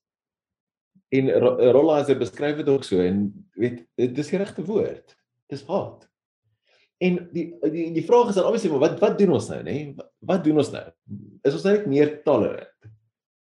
En 1.09 1.29
Rolaiser 1.73 2.17
beskryf 2.19 2.59
dit 2.61 2.69
ook 2.69 2.85
so 2.85 3.01
en 3.01 3.29
weet 3.57 3.81
dit 3.97 4.17
is 4.21 4.29
die 4.29 4.37
regte 4.41 4.65
woord. 4.65 5.15
Dis 5.49 5.65
haat. 5.65 6.05
En 7.01 7.17
die 7.33 7.47
die 7.71 7.87
die 7.95 8.03
vraag 8.05 8.29
is 8.29 8.37
dan 8.37 8.45
obviously 8.45 8.69
maar 8.73 8.83
wat 8.83 8.99
wat 9.01 9.17
doen 9.17 9.33
ons 9.37 9.47
nou 9.49 9.61
nê? 9.65 9.77
Wat 10.19 10.43
doen 10.45 10.61
ons 10.61 10.69
nou? 10.75 10.85
Is 11.47 11.57
ons 11.57 11.65
net 11.65 11.87
meer 11.89 12.19
tolerant? 12.27 12.91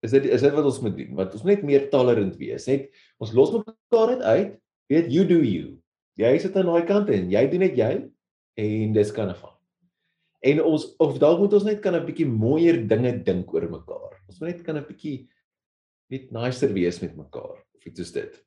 Is 0.04 0.14
dit 0.14 0.28
is 0.30 0.44
dit 0.44 0.54
wat 0.54 0.68
ons 0.70 0.78
moet 0.84 0.94
doen? 0.94 1.16
Want 1.18 1.34
ons 1.34 1.46
net 1.48 1.64
meer 1.66 1.88
tolerant 1.90 2.36
wees. 2.38 2.68
Net 2.70 2.86
ons 3.18 3.34
los 3.34 3.54
mekaar 3.56 4.14
net 4.14 4.22
uit. 4.22 4.54
Weet 4.92 5.10
you 5.10 5.26
do 5.26 5.40
you. 5.42 5.74
Jy 6.20 6.36
sit 6.44 6.54
aan 6.56 6.70
daai 6.70 6.86
kant 6.86 7.10
en 7.10 7.32
jy 7.32 7.44
doen 7.50 7.66
net 7.66 7.74
jy 7.80 7.92
en 8.62 8.94
dis 8.94 9.14
kan 9.16 9.34
af. 9.34 9.42
En 10.46 10.62
ons 10.62 10.84
of 11.02 11.16
dalk 11.18 11.42
moet 11.42 11.56
ons 11.58 11.66
net 11.66 11.82
kan 11.82 11.96
'n 11.96 12.06
bietjie 12.06 12.28
mooier 12.28 12.78
dinge 12.86 13.24
dink 13.24 13.50
oor 13.52 13.66
mekaar. 13.66 14.20
Ons 14.28 14.38
moet 14.38 14.54
net 14.54 14.62
kan 14.62 14.76
'n 14.76 14.86
bietjie 14.86 15.26
net 16.12 16.30
nicer 16.30 16.70
wees 16.70 17.02
met 17.02 17.16
mekaar 17.16 17.65
iets 17.86 18.02
soos 18.02 18.14
dit. 18.14 18.40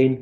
En 0.00 0.16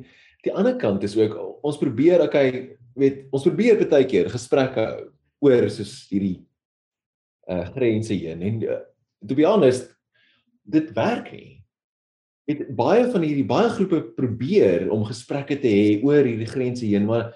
die 0.46 0.54
ander 0.54 0.76
kant 0.80 1.04
is 1.06 1.16
ook 1.18 1.36
ons 1.66 1.78
probeer 1.80 2.22
okay, 2.24 2.76
weet 2.98 3.26
ons 3.34 3.46
probeer 3.46 3.80
baie 3.88 4.06
keer 4.08 4.30
gesprekke 4.32 4.84
hou 4.84 5.06
oor 5.48 5.68
soos 5.70 6.08
hierdie 6.10 6.40
uh 7.48 7.64
grense 7.72 8.12
heen 8.12 8.42
en 8.44 8.58
uh, 8.66 8.80
to 9.24 9.36
be 9.38 9.46
honest 9.46 9.94
dit 10.68 10.90
werk 10.96 11.30
nie. 11.32 11.54
Het 12.48 12.66
baie 12.76 13.06
van 13.12 13.24
hierdie 13.24 13.46
baie 13.48 13.70
groepe 13.72 14.02
probeer 14.16 14.88
om 14.92 15.06
gesprekke 15.08 15.56
te 15.60 15.70
hê 15.70 15.86
oor 16.04 16.26
hierdie 16.26 16.48
grense 16.48 16.84
heen, 16.84 17.06
maar 17.08 17.32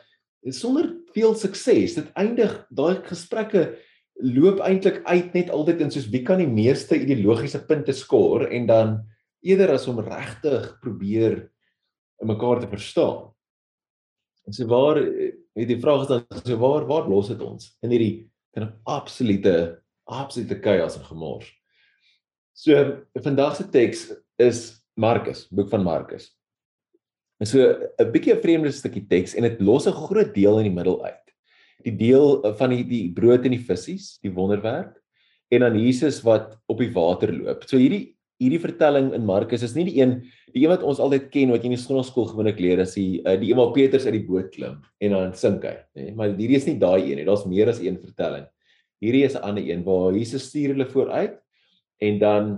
sonder 0.53 0.91
veel 1.15 1.35
sukses. 1.39 1.97
Dit 1.97 2.13
eindig 2.19 2.55
daai 2.73 3.01
gesprekke 3.07 3.71
loop 4.23 4.61
eintlik 4.65 5.01
uit 5.09 5.33
net 5.37 5.51
altyd 5.53 5.81
in 5.85 5.93
soos 5.93 6.11
wie 6.13 6.23
kan 6.27 6.41
die 6.43 6.51
meeste 6.51 6.99
ideologiese 6.99 7.63
punte 7.69 7.95
skoor 7.97 8.47
en 8.51 8.69
dan 8.69 8.95
eerder 9.43 9.75
as 9.75 9.89
om 9.91 10.01
regtig 10.01 10.79
probeer 10.81 11.51
mekaar 12.23 12.61
te 12.63 12.71
verstaan. 12.71 13.31
En 14.47 14.55
so 14.55 14.67
waar 14.67 14.99
het 14.99 15.69
die 15.69 15.81
vraag 15.81 16.07
dan 16.09 16.25
so 16.43 16.59
waar 16.59 16.87
waar 16.87 17.09
los 17.09 17.31
dit 17.31 17.43
ons 17.43 17.73
in 17.83 17.91
hierdie 17.95 18.31
kind 18.55 18.69
of 18.69 18.75
absolute 18.99 19.83
absolute 20.11 20.59
chaos 20.63 20.97
en 20.99 21.05
gemors. 21.07 21.51
So 22.53 22.77
vandag 23.25 23.57
se 23.57 23.69
teks 23.71 24.11
is 24.43 24.83
Markus, 24.95 25.47
boek 25.49 25.71
van 25.71 25.85
Markus. 25.87 26.31
En 27.41 27.47
so 27.47 27.59
'n 27.99 28.11
bietjie 28.13 28.35
'n 28.35 28.43
vreemde 28.43 28.73
stukkie 28.73 29.07
teks 29.09 29.35
en 29.35 29.43
dit 29.43 29.61
los 29.61 29.87
'n 29.87 29.93
groot 29.93 30.35
deel 30.35 30.59
in 30.59 30.65
die 30.65 30.75
middel 30.75 31.05
uit. 31.05 31.27
Die 31.85 31.97
deel 31.97 32.55
van 32.57 32.71
die 32.71 32.85
die 32.85 33.13
brood 33.13 33.45
en 33.45 33.51
die 33.51 33.67
visse, 33.67 34.19
die 34.23 34.33
wonderwerk 34.33 35.03
en 35.51 35.61
dan 35.61 35.79
Jesus 35.79 36.23
wat 36.23 36.57
op 36.67 36.79
die 36.79 36.93
water 36.93 37.33
loop. 37.33 37.65
So 37.69 37.77
hierdie 37.77 38.12
hierdie 38.43 38.63
vertelling 38.63 39.13
in 39.17 39.27
Markus 39.27 39.63
is 39.63 39.77
nie 39.77 39.87
die 39.89 40.01
een 40.01 40.17
die 40.53 40.65
een 40.65 40.73
wat 40.73 40.83
ons 40.85 41.01
altyd 41.01 41.31
ken 41.33 41.53
wat 41.55 41.63
jy 41.63 41.71
in 41.71 41.77
die 41.77 41.81
skoolskool 41.81 42.27
gewoonlik 42.29 42.59
leer 42.61 42.83
as 42.83 42.97
die 42.99 43.23
uh, 43.23 43.37
die 43.41 43.53
een 43.53 43.61
waar 43.61 43.73
Petrus 43.77 44.05
uit 44.09 44.17
die 44.19 44.27
boot 44.27 44.51
klim 44.53 44.81
en 45.01 45.15
dan 45.17 45.37
sink 45.39 45.65
hy, 45.65 45.77
nê? 45.97 46.09
Nee? 46.09 46.17
Maar 46.19 46.35
hierdie 46.37 46.59
is 46.59 46.67
nie 46.69 46.79
daai 46.83 47.07
een 47.07 47.21
nie. 47.21 47.29
Daar's 47.29 47.47
meer 47.49 47.71
as 47.73 47.81
een 47.81 48.01
vertelling. 48.03 48.45
Hierdie 49.03 49.25
is 49.27 49.37
'n 49.39 49.47
ander 49.49 49.65
een 49.65 49.85
waar 49.87 50.13
Jesus 50.13 50.49
stuur 50.51 50.75
hulle 50.75 50.89
vooruit 50.91 51.39
en 52.01 52.19
dan 52.19 52.53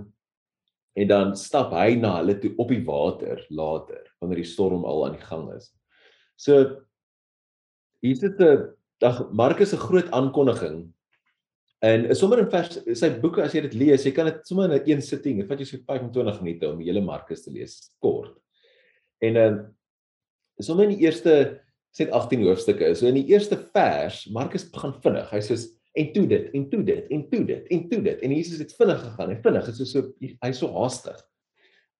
en 0.95 1.07
dan 1.07 1.35
stap 1.35 1.73
hy 1.75 1.95
na 1.99 2.17
hulle 2.21 2.37
toe 2.39 2.53
op 2.57 2.69
die 2.71 2.83
water 2.85 3.45
later 3.49 4.03
wanneer 4.19 4.43
die 4.43 4.51
storm 4.51 4.85
al 4.85 5.05
aan 5.05 5.17
die 5.17 5.27
gang 5.27 5.51
is. 5.55 5.71
So 6.35 6.81
hier 8.01 8.15
sit 8.15 8.39
'n 8.39 8.73
dag 8.99 9.31
Markus 9.31 9.73
'n 9.73 9.85
groot 9.87 10.11
aankondiging 10.11 10.93
En 11.85 12.07
is 12.09 12.19
sommer 12.21 12.41
in 12.41 12.49
vers 12.49 12.79
sy 12.97 13.11
boeke 13.21 13.43
as 13.43 13.53
jy 13.53 13.61
dit 13.67 13.77
lees, 13.77 14.05
jy 14.07 14.13
kan 14.15 14.29
dit 14.29 14.41
sommer 14.47 14.71
in 14.73 14.87
een 14.89 15.03
sitting, 15.05 15.41
dit 15.41 15.49
vat 15.49 15.59
jou 15.61 15.67
so 15.69 15.83
25 15.85 16.41
minute 16.41 16.71
om 16.71 16.79
die 16.81 16.89
hele 16.89 17.03
Markus 17.05 17.45
te 17.45 17.53
lees, 17.53 17.77
kort. 18.01 18.33
En 19.23 19.37
dan 19.37 19.59
uh, 19.59 20.65
sommer 20.65 20.87
in 20.87 20.95
die 20.95 21.05
eerste 21.05 21.35
sê 21.95 22.07
18 22.09 22.43
hoofstukke. 22.47 22.93
So 22.97 23.07
in 23.09 23.19
die 23.19 23.27
eerste 23.31 23.57
vers, 23.75 24.23
Markus 24.33 24.65
begin 24.71 24.95
vinnig. 25.03 25.29
Hy 25.31 25.41
sê 25.43 25.59
en 25.95 26.09
toe 26.15 26.25
dit 26.27 26.57
en 26.57 26.65
toe 26.71 26.81
dit 26.83 27.13
en 27.15 27.21
toe 27.31 27.43
dit 27.47 27.69
en 27.71 27.85
toe 27.91 28.01
dit 28.03 28.23
en 28.27 28.33
Jesus 28.35 28.59
het 28.63 28.73
vinnig 28.75 28.99
gegaan. 29.03 29.31
Hy 29.31 29.37
vinnig, 29.45 29.69
is 29.71 29.79
so 29.79 29.87
so 29.87 30.33
hy's 30.43 30.59
so 30.59 30.71
haastig. 30.75 31.21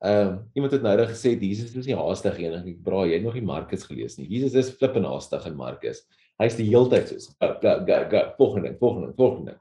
Ehm 0.04 0.27
um, 0.27 0.39
iemand 0.60 0.75
het 0.75 0.84
nou 0.84 0.96
reg 1.00 1.13
gesê 1.13 1.32
Jesus 1.39 1.75
is 1.75 1.88
nie 1.88 1.96
haastig 1.96 2.42
nie. 2.42 2.50
Ek 2.58 2.82
bra, 2.84 3.06
jy 3.08 3.20
het 3.20 3.24
nog 3.24 3.38
nie 3.38 3.46
Markus 3.48 3.86
gelees 3.88 4.18
nie. 4.20 4.27
Jesus 4.27 4.58
is 4.60 4.74
flippend 4.75 5.08
haastig 5.08 5.46
in 5.48 5.56
Markus. 5.56 6.04
Hy's 6.42 6.58
die 6.60 6.68
heeltyd 6.68 7.13
so 7.13 7.32
go 7.39 7.54
go 7.62 7.77
go 7.88 8.01
go 8.12 8.25
volgende 8.42 8.75
volgende 8.82 9.13
volgende. 9.15 9.56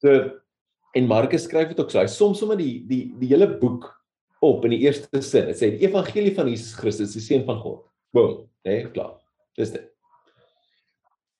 So 0.00 0.16
en 0.96 1.06
Markus 1.06 1.44
skryf 1.46 1.70
dit 1.70 1.80
ook 1.80 1.92
so. 1.92 2.00
Hy 2.00 2.10
som 2.10 2.34
sommer 2.36 2.58
die 2.58 2.80
die 2.88 3.02
die 3.20 3.30
hele 3.30 3.48
boek 3.60 3.86
op 4.44 4.64
in 4.66 4.74
die 4.74 4.82
eerste 4.86 5.20
sin. 5.22 5.50
Dit 5.50 5.60
sê 5.60 5.72
die 5.74 5.84
evangelie 5.86 6.32
van 6.36 6.48
Jesus 6.50 6.74
Christus, 6.78 7.14
die 7.14 7.24
seun 7.24 7.44
van 7.48 7.60
God. 7.60 7.84
Boom, 8.16 8.46
hè, 8.66 8.80
nee, 8.80 8.92
klaar. 8.94 9.18
Dis 9.58 9.74
dit. 9.74 9.86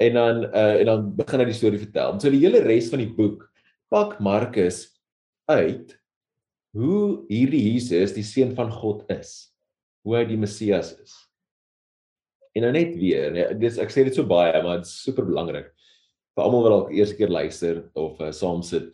En 0.01 0.17
dan 0.17 0.45
uh 0.49 0.75
en 0.81 0.91
dan 0.93 1.09
begin 1.17 1.43
hy 1.43 1.49
die 1.51 1.57
storie 1.57 1.81
vertel. 1.81 2.19
So 2.21 2.33
die 2.33 2.43
hele 2.45 2.63
res 2.67 2.93
van 2.93 3.03
die 3.03 3.11
boek 3.17 3.49
pak 3.91 4.19
Markus 4.23 4.85
uit 5.51 5.97
hoe 6.77 7.25
hierdie 7.27 7.65
Jesus 7.73 8.15
die 8.15 8.27
seun 8.27 8.55
van 8.55 8.71
God 8.71 9.03
is. 9.11 9.51
Hoe 10.07 10.21
hy 10.21 10.25
die 10.29 10.39
Messias 10.41 10.95
is. 11.01 11.17
En 12.55 12.65
nou 12.65 12.71
net 12.75 12.95
weer, 12.99 13.31
nee, 13.35 13.47
dis 13.59 13.77
ek 13.83 13.93
sê 13.93 14.05
dit 14.07 14.15
so 14.15 14.27
baie, 14.27 14.55
maar 14.63 14.81
dit 14.81 14.89
is 14.89 14.95
super 15.05 15.27
belangrik 15.27 15.69
vir 16.41 16.49
almal 16.49 16.65
wat 16.65 16.73
dalk 16.75 16.93
eerste 16.97 17.19
keer 17.19 17.33
luister 17.33 17.83
of 18.01 18.21
uh, 18.21 18.33
saam 18.33 18.63
sit. 18.65 18.91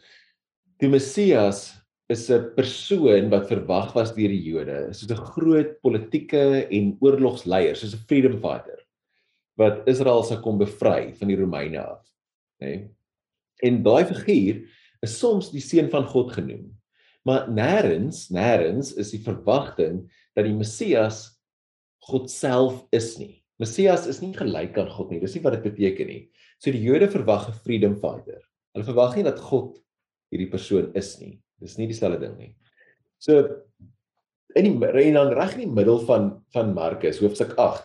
Die 0.83 0.91
Messias 0.91 1.76
is 2.11 2.29
'n 2.31 2.53
persoon 2.57 3.31
wat 3.31 3.49
verwag 3.50 3.95
was 3.95 4.15
deur 4.15 4.31
die 4.31 4.43
Jode, 4.43 4.93
soos 4.93 5.11
'n 5.11 5.31
groot 5.33 5.79
politieke 5.83 6.67
en 6.71 6.97
oorlogsleier, 7.00 7.76
soos 7.76 7.95
'n 7.95 8.07
freedom 8.09 8.41
fighter 8.43 8.83
wat 9.57 9.88
Israel 9.88 10.23
sou 10.23 10.37
kom 10.43 10.59
bevry 10.59 11.15
van 11.17 11.29
die 11.29 11.37
Romeine 11.38 11.81
af, 11.81 12.03
nê? 12.61 12.67
Nee? 12.67 12.91
En 13.65 13.83
daai 13.83 14.05
figuur 14.05 14.67
is 15.03 15.19
soms 15.19 15.49
die 15.50 15.62
seun 15.65 15.88
van 15.88 16.05
God 16.05 16.35
genoem. 16.37 16.76
Maar 17.25 17.49
nêrens, 17.49 18.29
nêrens 18.29 18.93
is 19.00 19.15
die 19.15 19.23
verwagting 19.25 20.05
dat 20.37 20.45
die 20.45 20.53
Messias 20.53 21.41
God 22.05 22.29
self 22.31 22.85
is 22.93 23.17
nie. 23.19 23.43
Messias 23.59 24.05
is 24.07 24.21
nie 24.21 24.35
gelyk 24.37 24.76
aan 24.76 24.93
God 24.93 25.11
nie. 25.11 25.23
Dis 25.25 25.35
nie 25.35 25.43
wat 25.43 25.57
dit 25.57 25.65
beteken 25.65 26.07
nie. 26.12 26.21
So 26.59 26.73
die 26.73 26.83
Jode 26.83 27.09
verwag 27.09 27.49
'n 27.49 27.59
freedom 27.65 27.97
fighter. 27.97 28.41
Hulle 28.75 28.85
verwag 28.85 29.17
nie 29.17 29.25
dat 29.25 29.41
God 29.41 29.79
hierdie 30.33 30.51
persoon 30.51 30.93
is 30.95 31.19
nie. 31.21 31.41
Dis 31.61 31.79
nie 31.79 31.87
dieselfde 31.87 32.21
ding 32.21 32.37
nie. 32.39 32.55
So 33.19 33.63
in 34.57 34.65
die 34.65 34.89
en 34.89 35.15
dan 35.15 35.35
reg 35.37 35.55
in 35.55 35.69
die 35.69 35.75
middel 35.75 35.99
van 36.07 36.43
van 36.53 36.75
Markus 36.75 37.21
hoofstuk 37.21 37.55
8 37.59 37.85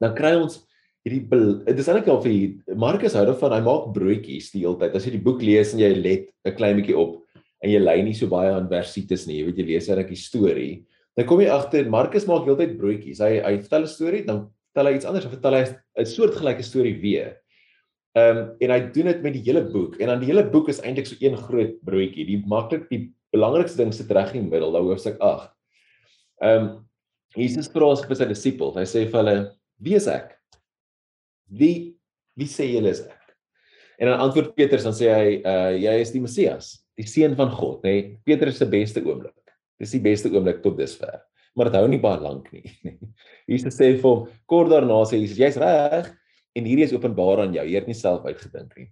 dan 0.00 0.14
kry 0.16 0.34
ons 0.40 0.60
hierdie 1.06 1.22
dit 1.64 1.78
is 1.78 1.88
eintlik 1.88 2.08
al 2.12 2.20
vir 2.24 2.76
Markus 2.76 3.14
hou 3.16 3.24
daarvan 3.28 3.54
hy 3.56 3.60
maak 3.64 3.90
broodjies 3.94 4.50
die 4.52 4.64
hele 4.64 4.78
tyd. 4.80 4.96
As 4.96 5.06
jy 5.06 5.14
die 5.16 5.24
boek 5.24 5.42
lees 5.44 5.74
en 5.74 5.80
jy 5.80 5.92
let 5.96 6.28
'n 6.44 6.56
klein 6.56 6.76
bietjie 6.76 6.96
op 6.96 7.20
en 7.62 7.70
jy 7.70 7.80
lei 7.80 8.02
nie 8.02 8.14
so 8.14 8.26
baie 8.26 8.50
aan 8.52 8.68
versites 8.68 9.26
nie, 9.26 9.40
jy 9.40 9.46
weet 9.46 9.58
jy 9.58 9.66
lees 9.66 9.88
net 9.88 9.98
'n 10.10 10.16
storie. 10.16 10.84
Dan 11.16 11.26
kom 11.26 11.40
jy 11.40 11.48
agter 11.48 11.88
Markus 11.88 12.26
maak 12.26 12.46
heeltyd 12.46 12.78
broodjies. 12.78 13.20
Hy 13.20 13.40
hy 13.40 13.58
vertel 13.58 13.82
'n 13.82 13.86
storie, 13.86 14.24
dan 14.24 14.48
vertel 14.72 14.86
hy 14.86 14.96
iets 14.96 15.04
anders, 15.04 15.24
hy 15.24 15.30
vertel 15.30 15.54
hy 15.54 15.64
'n 15.98 16.06
soortgelyke 16.06 16.62
storie 16.62 17.00
weer. 17.00 17.36
Ehm 18.18 18.36
um, 18.36 18.46
en 18.58 18.72
hy 18.74 18.80
doen 18.90 19.06
dit 19.06 19.20
met 19.22 19.34
die 19.36 19.44
hele 19.46 19.62
boek 19.70 20.00
en 20.00 20.10
dan 20.10 20.18
die 20.18 20.26
hele 20.32 20.42
boek 20.50 20.68
is 20.72 20.80
eintlik 20.82 21.06
so 21.06 21.18
een 21.22 21.36
groot 21.38 21.76
broodjie. 21.86 22.26
Die 22.26 22.40
maklik 22.50 22.88
die 22.90 23.04
belangrikste 23.30 23.78
ding 23.84 23.92
sit 23.94 24.10
reg 24.10 24.32
in 24.34 24.48
die 24.48 24.50
middel, 24.50 24.74
daai 24.74 24.88
hoofstuk 24.88 25.20
8. 25.22 25.52
Ehm 26.42 26.64
um, 26.64 26.70
Jesus 27.38 27.68
vra 27.70 27.92
vir 27.94 28.18
sy 28.18 28.26
disippels. 28.26 28.74
Hy 28.74 28.86
sê 28.90 29.04
vir 29.06 29.20
hulle: 29.20 29.34
"Wie 29.78 29.94
is 29.94 30.08
ek? 30.10 30.34
Wie 31.46 31.94
wie 32.34 32.50
sê 32.50 32.66
julle 32.66 32.90
is 32.90 33.04
ek?" 33.06 33.36
En 34.02 34.10
dan 34.10 34.24
antwoord 34.26 34.56
Petrus 34.58 34.82
dan 34.82 34.96
sê 34.98 35.12
hy: 35.14 35.38
"Uh 35.46 35.78
jy 35.78 35.94
is 36.02 36.10
die 36.10 36.24
Messias, 36.24 36.72
die 36.98 37.06
seun 37.06 37.36
van 37.38 37.54
God, 37.54 37.84
nê?" 37.86 37.94
Nee, 37.94 38.18
Petrus 38.26 38.58
se 38.58 38.66
beste 38.66 39.04
oomblik. 39.06 39.38
Dis 39.78 39.94
die 39.94 40.02
beste 40.02 40.32
oomblik 40.34 40.64
tot 40.64 40.74
dusver. 40.82 41.22
Maar 41.54 41.70
dit 41.70 41.78
hou 41.78 41.86
nie 41.86 42.02
baie 42.02 42.18
lank 42.18 42.50
nie. 42.50 42.66
Jesus 43.52 43.78
sê 43.78 43.92
vir 43.94 44.02
hom 44.02 44.26
kort 44.50 44.74
daarna 44.74 45.04
sê 45.06 45.22
Jesus: 45.22 45.38
"Jy's 45.38 45.62
reg." 45.62 46.10
En 46.56 46.66
hierdie 46.66 46.86
is 46.86 46.94
openbaar 46.96 47.44
aan 47.44 47.54
jou. 47.54 47.64
Jy 47.66 47.78
het 47.78 47.90
nie 47.90 47.98
self 47.98 48.26
uitgedink 48.26 48.74
nie. 48.78 48.88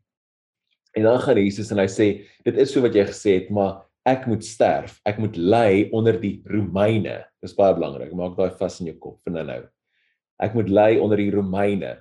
En 0.97 1.07
dan 1.07 1.21
gaan 1.23 1.39
Jesus 1.39 1.71
en 1.75 1.83
hy 1.83 1.89
sê, 1.91 2.09
dit 2.47 2.59
is 2.59 2.73
so 2.73 2.83
wat 2.85 2.97
jy 2.97 3.05
gesê 3.09 3.35
het, 3.41 3.51
maar 3.55 3.85
ek 4.09 4.27
moet 4.31 4.45
sterf. 4.47 4.99
Ek 5.09 5.19
moet 5.21 5.37
ly 5.37 5.89
onder 5.95 6.17
die 6.21 6.39
Romeine. 6.49 7.21
Dis 7.45 7.57
baie 7.57 7.77
belangrik. 7.77 8.15
Maak 8.17 8.39
daai 8.39 8.57
vas 8.59 8.79
in 8.81 8.91
jou 8.91 8.97
kop 9.03 9.19
vir 9.27 9.37
nou. 9.37 9.61
Ek 10.43 10.55
moet 10.55 10.71
ly 10.71 10.93
onder 11.03 11.21
die 11.21 11.33
Romeine 11.35 11.97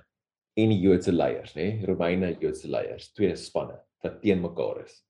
en 0.58 0.72
die 0.72 0.80
Joodse 0.82 1.12
leiers, 1.14 1.54
nê? 1.54 1.68
Romeine 1.86 2.32
en 2.32 2.40
Joodse 2.42 2.70
leiers, 2.70 3.12
twee 3.14 3.34
spanne 3.38 3.78
wat 4.02 4.20
teen 4.22 4.40
mekaar 4.42 4.82
is. 4.84 5.00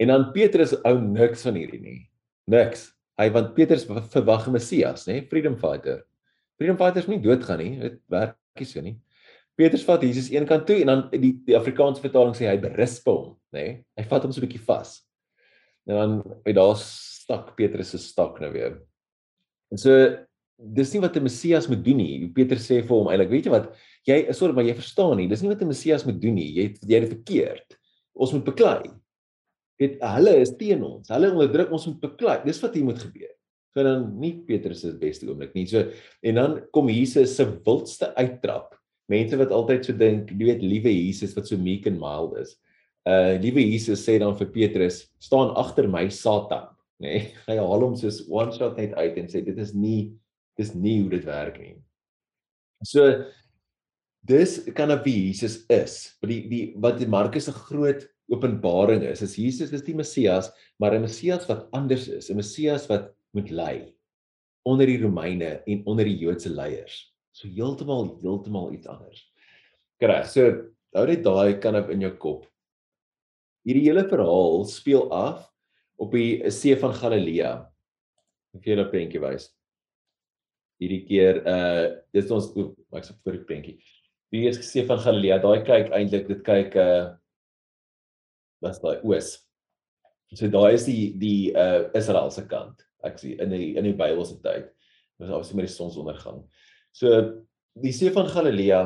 En 0.00 0.08
dan 0.12 0.30
Petrus 0.32 0.72
ou 0.88 0.96
niks 1.04 1.44
van 1.44 1.58
hierdie 1.60 1.80
nie. 1.80 1.98
Niks. 2.48 2.88
Hy 3.20 3.28
want 3.34 3.52
Petrus 3.56 3.84
verwag 3.84 4.48
'n 4.48 4.56
Messias, 4.56 5.06
nê? 5.08 5.20
Freedom 5.28 5.56
fighter. 5.56 6.04
Freedom 6.56 6.76
fighters 6.76 7.06
moet 7.06 7.20
nie 7.20 7.28
doodgaan 7.28 7.58
nie. 7.58 7.78
Dit 7.80 8.00
werk 8.08 8.36
nie 8.60 8.68
so 8.68 8.82
nie. 8.84 8.96
Petrus 9.58 9.84
vat 9.84 10.02
Jesus 10.04 10.30
een 10.32 10.46
kant 10.48 10.66
toe 10.68 10.78
en 10.80 10.90
dan 10.92 11.02
die 11.12 11.34
die 11.46 11.56
Afrikaanse 11.58 12.02
vertaling 12.04 12.36
sê 12.36 12.48
hy 12.48 12.56
berisp 12.62 13.08
hom, 13.10 13.34
nê? 13.52 13.64
Nee? 13.64 13.76
Hy 13.98 14.06
vat 14.08 14.24
hom 14.24 14.32
so 14.32 14.40
'n 14.40 14.46
bietjie 14.46 14.64
vas. 14.64 15.00
En 15.88 15.94
dan 15.96 16.40
by 16.44 16.52
daar 16.56 16.76
stak 16.78 17.56
Petrus 17.56 17.90
se 17.90 17.98
stak 17.98 18.40
nou 18.40 18.52
weer. 18.52 18.80
En 19.70 19.78
so 19.78 19.90
dis 20.56 20.92
nie 20.94 21.00
wat 21.00 21.16
'n 21.16 21.22
Messias 21.22 21.68
moet 21.68 21.84
doen 21.84 21.96
nie. 21.96 22.28
Petrus 22.28 22.68
sê 22.68 22.80
vir 22.82 22.96
hom 22.96 23.08
eintlik, 23.08 23.30
weet 23.30 23.46
jy 23.46 23.50
wat? 23.50 23.76
Jy 24.06 24.28
is 24.28 24.38
sorry, 24.38 24.54
maar 24.54 24.64
jy 24.64 24.74
verstaan 24.74 25.16
nie. 25.16 25.28
Dis 25.28 25.42
nie 25.42 25.50
wat 25.50 25.62
'n 25.62 25.68
Messias 25.68 26.06
moet 26.06 26.20
doen 26.20 26.34
nie. 26.34 26.52
Jy 26.54 26.62
het 26.62 26.78
jy 26.86 27.00
het 27.00 27.08
dit 27.08 27.16
verkeerd. 27.18 27.78
Ons 28.14 28.32
moet 28.32 28.44
beklei. 28.44 28.90
Dit 29.78 30.00
hulle 30.00 30.36
is 30.40 30.56
teen 30.56 30.82
ons. 30.84 31.08
Hulle 31.08 31.32
onderdruk 31.32 31.72
ons 31.72 31.86
moet 31.86 32.00
beklei. 32.00 32.44
Dis 32.44 32.60
wat 32.60 32.74
hier 32.74 32.84
moet 32.84 32.98
gebeur 32.98 33.39
so 33.74 33.84
dan 33.86 34.08
nie 34.20 34.34
Petrus 34.46 34.82
se 34.84 34.92
beste 34.98 35.28
oomblik 35.28 35.54
nie. 35.54 35.66
So 35.70 35.86
en 36.26 36.40
dan 36.40 36.58
kom 36.74 36.90
Jesus 36.90 37.36
se 37.36 37.46
wildste 37.66 38.10
uittrap. 38.18 38.74
Mense 39.10 39.38
wat 39.38 39.54
altyd 39.54 39.86
so 39.86 39.96
dink, 39.96 40.30
jy 40.30 40.52
weet 40.52 40.62
liewe 40.62 40.92
Jesus 40.92 41.34
wat 41.38 41.50
so 41.50 41.58
meek 41.58 41.88
en 41.90 41.98
mild 42.00 42.36
is. 42.40 42.54
Uh 43.08 43.38
liewe 43.42 43.62
Jesus 43.64 44.04
sê 44.06 44.18
dan 44.22 44.36
vir 44.38 44.50
Petrus, 44.54 45.04
staan 45.22 45.54
agter 45.58 45.88
my 45.90 46.06
Satan, 46.12 46.70
nê? 47.02 47.14
Nee, 47.14 47.28
hy 47.48 47.58
haal 47.58 47.86
hom 47.86 47.96
soos 47.98 48.22
one 48.28 48.54
shot 48.54 48.78
net 48.78 48.94
uit 48.98 49.18
en 49.18 49.30
sê 49.30 49.42
dit 49.46 49.58
is 49.58 49.74
nie 49.74 50.10
dis 50.60 50.74
nie 50.76 50.98
hoe 51.00 51.12
dit 51.14 51.24
werk 51.24 51.56
nie. 51.62 51.76
So 52.86 53.06
dis 54.28 54.58
kan 54.76 54.92
op 54.92 55.06
wie 55.06 55.30
Jesus 55.30 55.62
is. 55.72 56.16
Maar 56.20 56.34
die 56.34 56.40
die 56.50 56.64
wat 56.82 57.00
Markus 57.08 57.48
se 57.48 57.54
groot 57.56 58.04
openbaring 58.30 59.02
is, 59.08 59.24
is 59.26 59.38
Jesus 59.40 59.72
is 59.74 59.82
die 59.82 59.96
Messias, 59.96 60.52
maar 60.78 60.94
'n 60.94 61.02
Messias 61.02 61.48
wat 61.48 61.66
anders 61.72 62.06
is, 62.08 62.30
'n 62.30 62.36
Messias 62.36 62.86
wat 62.86 63.10
moet 63.36 63.50
lei 63.50 63.76
onder 64.62 64.86
die 64.86 65.00
Romeine 65.00 65.62
en 65.64 65.86
onder 65.86 66.04
die 66.04 66.18
Joodse 66.20 66.50
leiers. 66.52 67.02
So 67.32 67.48
heeltemal 67.48 68.18
heeltemal 68.20 68.72
iets 68.74 68.88
anders. 68.90 69.22
Reg. 70.00 70.26
So 70.28 70.46
hou 70.96 71.06
net 71.08 71.22
daai 71.24 71.58
kan 71.62 71.78
op 71.78 71.90
in 71.92 72.04
jou 72.04 72.12
kop. 72.20 72.44
Hierdie 73.66 73.86
hele 73.88 74.06
verhaal 74.08 74.64
speel 74.68 75.06
af 75.14 75.46
op 76.00 76.12
die 76.16 76.50
see 76.52 76.76
van 76.80 76.94
Galilea. 76.96 77.52
Ek 78.56 78.64
gee 78.64 78.76
'n 78.76 78.90
prentjie 78.90 79.20
wys. 79.20 79.50
Hierdie 80.80 81.04
keer 81.06 81.42
uh 81.46 82.02
dis 82.12 82.30
ons 82.30 82.50
ek 82.92 83.04
sê 83.04 83.14
vir 83.24 83.38
die 83.38 83.44
prentjie. 83.44 83.78
Die 84.32 84.46
is 84.48 84.60
see 84.64 84.84
van 84.86 84.98
Galilea. 84.98 85.38
Daai 85.38 85.64
kyk 85.64 85.92
eintlik 85.92 86.28
dit 86.28 86.42
kyk 86.44 86.76
uh 86.76 87.16
wat 88.60 88.80
daai 88.82 89.00
oos. 89.04 89.38
So 90.34 90.48
daai 90.48 90.74
is 90.74 90.84
die 90.84 91.14
die 91.18 91.52
uh 91.54 91.90
Israel 91.94 92.30
se 92.30 92.46
kant 92.46 92.89
ek 93.06 93.20
sien 93.20 93.40
in 93.42 93.54
die 93.54 93.70
in 93.78 93.86
die 93.88 93.96
Bybelse 93.96 94.40
tyd 94.44 94.70
was 95.20 95.30
obviously 95.30 95.60
met 95.60 95.68
die 95.68 95.74
sonsondergang. 95.74 96.42
So 96.96 97.44
die 97.80 97.92
see 97.94 98.12
van 98.14 98.28
Galilea 98.30 98.80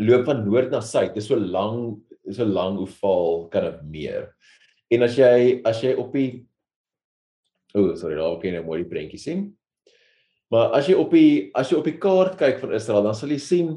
loop 0.00 0.26
van 0.28 0.44
noord 0.46 0.72
na 0.72 0.80
suid. 0.84 1.14
Dit 1.14 1.22
is 1.24 1.28
so 1.30 1.36
lank, 1.36 2.02
so 2.30 2.46
lank 2.48 2.80
hoe 2.80 2.90
val 3.00 3.46
kan 3.52 3.68
dit 3.68 3.82
meer. 3.96 4.30
En 4.92 5.04
as 5.08 5.16
jy 5.18 5.60
as 5.68 5.82
jy 5.84 5.96
op 5.96 6.14
die 6.16 6.44
O, 7.72 7.80
oh, 7.80 7.94
sorry, 7.96 8.18
daar 8.18 8.34
kan 8.36 8.50
jy 8.50 8.58
nou 8.58 8.66
mooi 8.66 8.82
die 8.82 8.90
prentjie 8.90 9.18
sien. 9.20 9.46
Maar 10.52 10.74
as 10.76 10.90
jy 10.90 10.96
op 11.00 11.14
die 11.16 11.48
as 11.56 11.70
jy 11.72 11.78
op 11.78 11.86
die 11.88 11.96
kaart 11.96 12.34
kyk 12.36 12.58
van 12.60 12.74
Israel, 12.76 13.06
dan 13.06 13.16
sal 13.16 13.32
jy 13.32 13.38
sien 13.40 13.70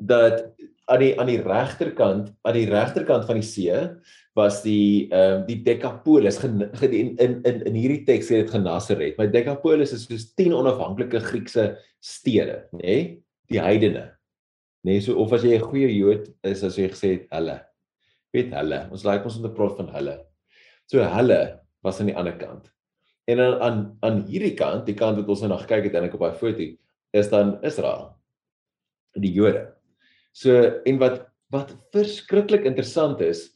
dat 0.00 0.46
aan 0.92 1.00
die 1.00 1.12
aan 1.20 1.30
die 1.30 1.40
regterkant, 1.40 2.32
aan 2.44 2.56
die 2.56 2.68
regterkant 2.68 3.24
van 3.28 3.40
die 3.40 3.46
see 3.46 3.78
was 4.38 4.62
die 4.64 5.08
ehm 5.12 5.42
uh, 5.42 5.46
die 5.48 5.58
Decapolis 5.64 6.40
in 6.44 6.62
in 6.82 7.42
in 7.44 7.62
in 7.68 7.76
hierdie 7.76 8.04
teks 8.08 8.30
sê 8.30 8.42
dit 8.42 8.52
Genasaret. 8.52 9.16
Maar 9.18 9.32
Decapolis 9.32 9.92
is 9.92 10.06
soos 10.08 10.30
10 10.36 10.54
onafhanklike 10.56 11.20
Griekse 11.20 11.76
stede, 12.00 12.66
nê? 12.72 12.80
Nee? 12.82 13.02
Die 13.52 13.60
heidene. 13.60 14.06
Nê, 14.82 14.96
nee, 14.96 15.00
so 15.00 15.16
of 15.20 15.32
as 15.32 15.44
jy 15.44 15.56
'n 15.58 15.68
goeie 15.68 15.90
Jood 15.92 16.28
is 16.42 16.64
as 16.64 16.76
jy 16.76 16.88
gesê 16.90 17.08
het 17.16 17.26
hulle. 17.30 17.60
Weet 18.32 18.54
hulle. 18.56 18.88
Ons 18.90 19.04
like 19.04 19.24
ons 19.24 19.36
om 19.36 19.42
te 19.42 19.52
praat 19.56 19.76
van 19.76 19.92
hulle. 19.96 20.16
So 20.90 21.04
hulle 21.04 21.60
was 21.84 22.00
aan 22.00 22.10
die 22.10 22.16
ander 22.16 22.36
kant. 22.36 22.72
En 23.28 23.40
aan 23.40 23.60
aan 23.60 23.78
aan 24.00 24.24
hierdie 24.26 24.56
kant, 24.56 24.86
die 24.86 24.96
kant 24.98 25.16
wat 25.20 25.28
ons 25.28 25.44
nou 25.44 25.58
gekyk 25.58 25.84
het 25.84 25.94
eintlik 25.94 26.14
op 26.14 26.24
daai 26.24 26.40
foto, 26.40 26.66
is 27.12 27.28
dan 27.28 27.58
Israel. 27.62 28.16
Die 29.14 29.32
Jode. 29.32 29.68
So 30.32 30.80
en 30.88 30.98
wat 31.02 31.28
wat 31.52 31.74
verskriklik 31.92 32.64
interessant 32.64 33.20
is 33.20 33.50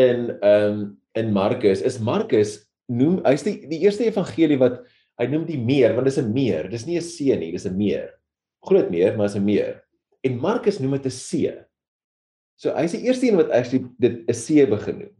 in 0.00 0.30
ehm 0.40 0.72
um, 0.72 0.82
in 1.12 1.32
Markus 1.32 1.82
is 1.84 2.00
Markus 2.00 2.54
noem 2.88 3.18
hy's 3.26 3.44
die 3.44 3.68
die 3.68 3.82
eerste 3.84 4.06
evangelie 4.08 4.56
wat 4.56 4.78
hy 5.20 5.26
noem 5.28 5.44
die 5.44 5.60
meer 5.60 5.92
want 5.92 6.08
dis 6.08 6.18
'n 6.18 6.32
meer, 6.32 6.70
dis 6.72 6.86
nie 6.86 6.96
'n 6.96 7.04
see 7.04 7.36
nie, 7.36 7.52
dis 7.52 7.66
'n 7.66 7.76
meer. 7.76 8.08
Groot 8.64 8.90
meer, 8.90 9.16
maar 9.16 9.26
is 9.26 9.36
'n 9.36 9.44
meer. 9.44 9.82
En 10.24 10.40
Markus 10.40 10.80
noem 10.80 10.96
dit 10.96 11.06
'n 11.06 11.10
see. 11.10 11.52
So 12.56 12.72
hy's 12.74 12.92
die 12.92 13.04
eerste 13.04 13.28
een 13.28 13.36
wat 13.36 13.50
actually 13.50 13.84
dit 13.98 14.24
'n 14.28 14.34
see 14.34 14.66
begin 14.66 14.98
noem. 14.98 15.16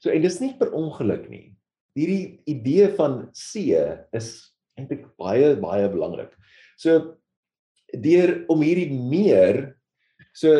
So 0.00 0.10
en 0.10 0.22
dis 0.22 0.40
nie 0.40 0.56
per 0.58 0.72
ongeluk 0.72 1.28
nie. 1.30 1.54
Hierdie 1.94 2.42
idee 2.46 2.88
van 2.96 3.28
see 3.32 3.76
is 4.12 4.50
eintlik 4.78 5.06
baie 5.16 5.54
baie 5.56 5.88
belangrik. 5.88 6.32
So 6.76 7.18
deur 7.92 8.44
om 8.48 8.62
hierdie 8.62 8.90
meer 8.90 9.76
So 10.36 10.54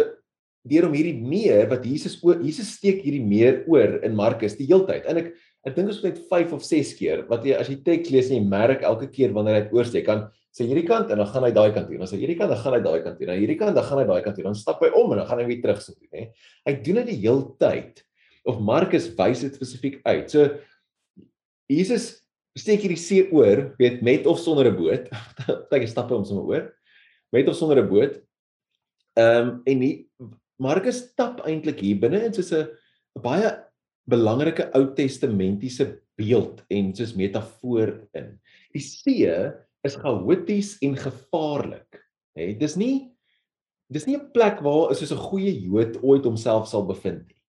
deur 0.68 0.88
om 0.88 0.96
hierdie 0.96 1.16
meer 1.16 1.68
wat 1.70 1.86
Jesus 1.88 2.18
Jesus 2.44 2.74
steek 2.76 3.00
hierdie 3.04 3.24
meer 3.24 3.62
oor 3.70 4.00
in 4.04 4.16
Markus 4.16 4.58
die 4.58 4.68
heeltyd. 4.68 5.08
En 5.08 5.22
ek 5.22 5.32
ek 5.68 5.74
dink 5.76 5.90
ons 5.92 6.00
het 6.00 6.14
net 6.16 6.20
5 6.30 6.52
of 6.56 6.62
6 6.64 6.94
keer 6.96 7.24
wat 7.28 7.44
jy 7.44 7.56
as 7.56 7.68
jy 7.68 7.80
teks 7.84 8.12
lees 8.12 8.30
en 8.30 8.38
jy 8.38 8.44
merk 8.48 8.84
elke 8.86 9.10
keer 9.12 9.32
wanneer 9.36 9.58
hy 9.58 9.76
oorsteek 9.76 10.06
kan 10.06 10.28
sê 10.50 10.66
hierdie 10.66 10.86
kant 10.88 11.10
en 11.12 11.20
dan 11.20 11.28
gaan 11.30 11.44
hy 11.46 11.50
daai 11.54 11.70
kant 11.74 11.86
toe. 11.88 11.98
Dan 12.00 12.10
sê 12.10 12.18
hierdie 12.18 12.38
kant 12.38 12.50
dan 12.52 12.60
gaan 12.60 12.74
hy 12.74 12.80
daai 12.84 13.02
kant 13.04 13.18
toe. 13.20 13.26
Dan 13.28 13.38
hierdie 13.38 13.58
kant 13.60 13.76
dan 13.76 13.86
gaan 13.86 14.00
hy 14.02 14.06
daai 14.08 14.22
kant 14.24 14.38
toe. 14.38 14.46
Dan 14.48 14.56
stap 14.58 14.80
hy 14.82 14.90
om 14.98 15.12
en 15.14 15.20
dan 15.22 15.28
gaan 15.28 15.42
hy 15.42 15.46
weer 15.46 15.60
terug 15.62 15.82
sit 15.84 15.98
toe, 15.98 16.08
hè. 16.16 16.24
Hy 16.66 16.74
doen 16.86 16.98
dit 17.02 17.12
die 17.12 17.20
heeltyd. 17.22 18.02
Of 18.50 18.58
Markus 18.64 19.06
wys 19.18 19.44
dit 19.44 19.60
spesifiek 19.60 20.00
uit. 20.08 20.32
So 20.32 20.48
Jesus 21.70 22.08
steek 22.58 22.82
hierdie 22.82 22.98
see 22.98 23.28
oor, 23.30 23.68
weet 23.78 24.00
met 24.02 24.26
of 24.26 24.40
sonder 24.42 24.72
'n 24.72 24.76
boot. 24.76 25.06
Party 25.70 25.86
stappe 25.86 26.16
hom 26.16 26.26
sommer 26.26 26.48
oor. 26.50 26.66
Met 27.32 27.48
of 27.48 27.54
sonder 27.54 27.78
'n 27.78 27.88
boot 27.88 28.18
Ehm 29.20 29.48
um, 29.48 29.56
en 29.68 29.82
die 29.82 29.94
Markus 30.60 31.00
stap 31.08 31.40
eintlik 31.48 31.80
hier 31.84 31.98
binne 32.00 32.20
in 32.26 32.34
soos 32.36 32.52
'n 32.52 32.68
baie 33.24 33.50
belangrike 34.10 34.68
Ou 34.76 34.90
Testamentiese 34.96 35.86
beeld 36.20 36.62
en 36.70 36.92
soos 36.96 37.16
metafoor 37.16 37.94
in. 38.16 38.38
Die 38.74 38.82
see 38.84 39.30
is 39.84 39.96
chaoties 39.96 40.76
en 40.84 40.96
gevaarlik. 40.96 42.00
Hè, 42.36 42.52
dis 42.60 42.76
nie 42.76 43.10
dis 43.90 44.06
nie 44.06 44.16
'n 44.16 44.30
plek 44.32 44.60
waar 44.62 44.92
is 44.92 45.00
soos 45.00 45.12
'n 45.12 45.26
goeie 45.30 45.52
Jood 45.64 45.98
ooit 46.02 46.24
homself 46.24 46.68
sal 46.68 46.86
bevind 46.86 47.26
nie. 47.26 47.40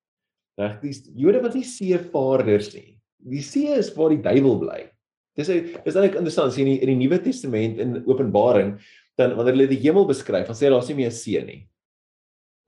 Reg, 0.60 0.82
die 0.82 0.94
Jode 1.16 1.42
was 1.42 1.56
nie 1.56 1.64
seevaarders 1.64 2.74
nie. 2.74 2.98
Die 3.18 3.42
see 3.42 3.68
is 3.74 3.94
waar 3.96 4.10
die 4.10 4.22
duiwel 4.22 4.60
bly. 4.60 4.90
Dis 5.38 5.50
is 5.50 5.96
eintlik 5.96 6.18
interessant 6.20 6.54
sien 6.54 6.68
in 6.68 6.80
die, 6.80 6.86
die 6.86 6.96
Nuwe 6.96 7.22
Testament 7.24 7.80
in 7.80 8.04
Openbaring 8.06 8.80
dan 9.18 9.36
wanneer 9.36 9.54
hulle 9.56 9.68
die 9.68 9.80
hemel 9.80 10.08
beskryf, 10.10 10.48
dan 10.48 10.56
sê 10.56 10.68
hulle 10.68 10.80
daar's 10.80 10.90
nie 10.90 11.00
meer 11.04 11.12
see 11.12 11.42
nie. 11.46 11.62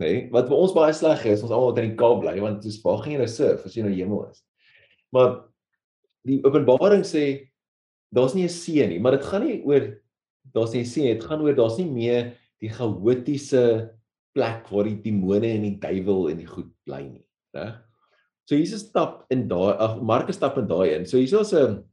Nê? 0.01 0.05
Nee, 0.05 0.21
wat 0.33 0.47
vir 0.49 0.57
ons 0.57 0.73
baie 0.73 0.93
sleg 0.95 1.25
is, 1.29 1.43
ons 1.45 1.51
almal 1.51 1.71
wat 1.71 1.81
in 1.83 1.91
die 1.91 1.97
Kaap 1.99 2.21
bly, 2.23 2.35
want 2.41 2.63
dis 2.65 2.79
waar 2.81 3.01
gaan 3.03 3.13
jy 3.13 3.19
nou 3.21 3.29
surf 3.29 3.65
as 3.67 3.75
jy 3.77 3.85
nou 3.85 3.93
hemel 3.93 4.23
is? 4.31 4.41
Maar 5.13 5.35
die 6.25 6.39
Openbaring 6.47 7.03
sê 7.05 7.25
daar's 8.13 8.33
nie 8.33 8.45
'n 8.45 8.49
see 8.49 8.87
nie, 8.87 8.99
maar 8.99 9.17
dit 9.17 9.25
gaan 9.25 9.45
nie 9.45 9.61
oor 9.65 10.01
daar's 10.53 10.73
nie 10.73 10.81
'n 10.81 10.85
see, 10.85 11.13
dit 11.13 11.23
gaan 11.23 11.41
oor 11.41 11.53
daar's 11.53 11.77
nie 11.77 11.89
meer 11.89 12.33
die 12.59 12.69
chaotiese 12.69 13.93
plek 14.33 14.71
waar 14.71 14.83
die 14.83 15.01
demone 15.01 15.45
en 15.45 15.61
die 15.61 15.79
duiwel 15.79 16.31
en 16.31 16.37
die 16.37 16.49
goed 16.49 16.71
bly 16.85 17.03
nie, 17.03 17.25
reg? 17.53 17.77
So 18.45 18.55
Jesus 18.55 18.89
stap 18.89 19.25
in 19.31 19.47
daai 19.47 19.77
ag 19.79 20.01
Markus 20.01 20.35
stap 20.35 20.57
in 20.57 20.67
daai 20.67 20.95
in. 20.97 21.05
So 21.05 21.17
hierso's 21.17 21.53
'n 21.53 21.83